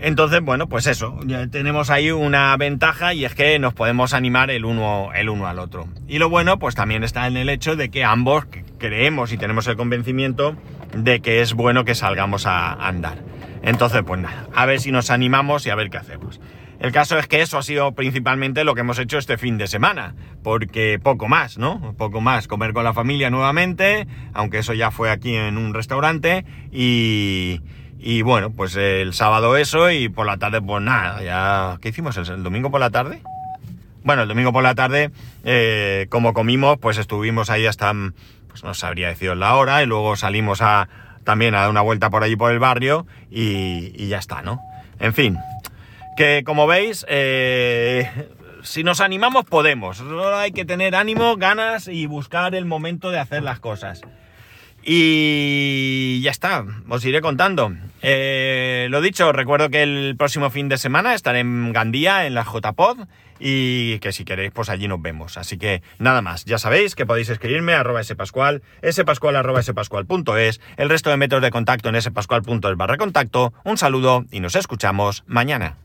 Entonces, 0.00 0.40
bueno, 0.42 0.68
pues 0.68 0.86
eso, 0.86 1.18
ya 1.26 1.46
tenemos 1.46 1.90
ahí 1.90 2.10
una 2.10 2.56
ventaja 2.56 3.14
y 3.14 3.24
es 3.24 3.34
que 3.34 3.58
nos 3.58 3.74
podemos 3.74 4.12
animar 4.12 4.50
el 4.50 4.64
uno, 4.64 5.10
el 5.14 5.28
uno 5.28 5.46
al 5.46 5.58
otro. 5.58 5.88
Y 6.06 6.18
lo 6.18 6.28
bueno, 6.28 6.58
pues 6.58 6.74
también 6.74 7.02
está 7.02 7.26
en 7.26 7.36
el 7.36 7.48
hecho 7.48 7.76
de 7.76 7.90
que 7.90 8.04
ambos 8.04 8.46
creemos 8.78 9.32
y 9.32 9.38
tenemos 9.38 9.66
el 9.68 9.76
convencimiento 9.76 10.56
de 10.94 11.20
que 11.20 11.40
es 11.40 11.54
bueno 11.54 11.84
que 11.84 11.94
salgamos 11.94 12.46
a 12.46 12.72
andar. 12.72 13.18
Entonces, 13.62 14.02
pues 14.06 14.20
nada, 14.20 14.46
a 14.54 14.66
ver 14.66 14.80
si 14.80 14.92
nos 14.92 15.10
animamos 15.10 15.66
y 15.66 15.70
a 15.70 15.74
ver 15.74 15.90
qué 15.90 15.96
hacemos. 15.96 16.40
El 16.78 16.92
caso 16.92 17.18
es 17.18 17.26
que 17.26 17.40
eso 17.40 17.56
ha 17.56 17.62
sido 17.62 17.92
principalmente 17.92 18.62
lo 18.64 18.74
que 18.74 18.82
hemos 18.82 18.98
hecho 18.98 19.16
este 19.16 19.38
fin 19.38 19.56
de 19.56 19.66
semana, 19.66 20.14
porque 20.42 20.98
poco 21.02 21.26
más, 21.26 21.56
¿no? 21.56 21.94
Poco 21.96 22.20
más, 22.20 22.48
comer 22.48 22.74
con 22.74 22.84
la 22.84 22.92
familia 22.92 23.30
nuevamente, 23.30 24.06
aunque 24.34 24.58
eso 24.58 24.74
ya 24.74 24.90
fue 24.90 25.10
aquí 25.10 25.34
en 25.34 25.56
un 25.56 25.72
restaurante, 25.72 26.44
y, 26.70 27.62
y 28.06 28.22
bueno, 28.22 28.50
pues 28.50 28.76
el 28.76 29.14
sábado 29.14 29.56
eso 29.56 29.90
y 29.90 30.08
por 30.08 30.26
la 30.26 30.36
tarde 30.36 30.62
pues 30.62 30.80
nada, 30.80 31.20
ya... 31.24 31.76
¿Qué 31.80 31.88
hicimos 31.88 32.16
el, 32.16 32.44
domingo 32.44 32.70
por 32.70 32.78
la 32.78 32.90
tarde? 32.90 33.20
Bueno, 34.04 34.22
el 34.22 34.28
domingo 34.28 34.52
por 34.52 34.62
la 34.62 34.76
tarde, 34.76 35.10
eh, 35.42 36.06
como 36.08 36.32
comimos, 36.32 36.78
pues 36.78 36.98
estuvimos 36.98 37.50
ahí 37.50 37.66
hasta, 37.66 37.92
pues 38.46 38.62
no 38.62 38.74
sabría 38.74 39.08
decir 39.08 39.36
la 39.36 39.56
hora, 39.56 39.82
y 39.82 39.86
luego 39.86 40.14
salimos 40.14 40.62
a 40.62 40.88
también 41.24 41.56
a 41.56 41.62
dar 41.62 41.70
una 41.70 41.80
vuelta 41.80 42.08
por 42.08 42.22
allí 42.22 42.36
por 42.36 42.52
el 42.52 42.60
barrio 42.60 43.08
y, 43.28 44.06
ya 44.06 44.18
está, 44.18 44.40
¿no? 44.40 44.60
En 45.00 45.12
fin, 45.12 45.36
que 46.16 46.44
como 46.46 46.68
veis, 46.68 47.04
eh, 47.08 48.08
si 48.62 48.84
nos 48.84 49.00
animamos 49.00 49.46
podemos, 49.46 49.96
solo 49.96 50.36
hay 50.36 50.52
que 50.52 50.64
tener 50.64 50.94
ánimo, 50.94 51.36
ganas 51.36 51.88
y 51.88 52.06
buscar 52.06 52.54
el 52.54 52.66
momento 52.66 53.10
de 53.10 53.18
hacer 53.18 53.42
las 53.42 53.58
cosas. 53.58 54.02
Y 54.88 56.20
ya 56.20 56.30
está, 56.30 56.64
os 56.88 57.04
iré 57.04 57.20
contando. 57.20 57.72
Eh, 58.02 58.86
lo 58.88 59.00
dicho, 59.00 59.32
recuerdo 59.32 59.68
que 59.68 59.82
el 59.82 60.14
próximo 60.16 60.48
fin 60.48 60.68
de 60.68 60.78
semana 60.78 61.12
estaré 61.12 61.40
en 61.40 61.72
Gandía, 61.72 62.24
en 62.24 62.34
la 62.34 62.44
JPod, 62.44 63.08
y 63.40 63.98
que 63.98 64.12
si 64.12 64.24
queréis, 64.24 64.52
pues 64.52 64.68
allí 64.68 64.86
nos 64.86 65.02
vemos. 65.02 65.38
Así 65.38 65.58
que 65.58 65.82
nada 65.98 66.22
más, 66.22 66.44
ya 66.44 66.58
sabéis 66.58 66.94
que 66.94 67.04
podéis 67.04 67.30
escribirme 67.30 67.74
a 67.74 67.80
arroba 67.80 68.04
spascual, 68.04 68.62
spascual 68.88 69.34
arroba 69.34 69.60
el 69.60 70.88
resto 70.88 71.10
de 71.10 71.16
métodos 71.16 71.42
de 71.42 71.50
contacto 71.50 71.88
en 71.88 72.00
spascual.es 72.00 72.76
barra 72.76 72.96
contacto. 72.96 73.52
Un 73.64 73.78
saludo 73.78 74.24
y 74.30 74.38
nos 74.38 74.54
escuchamos 74.54 75.24
mañana. 75.26 75.78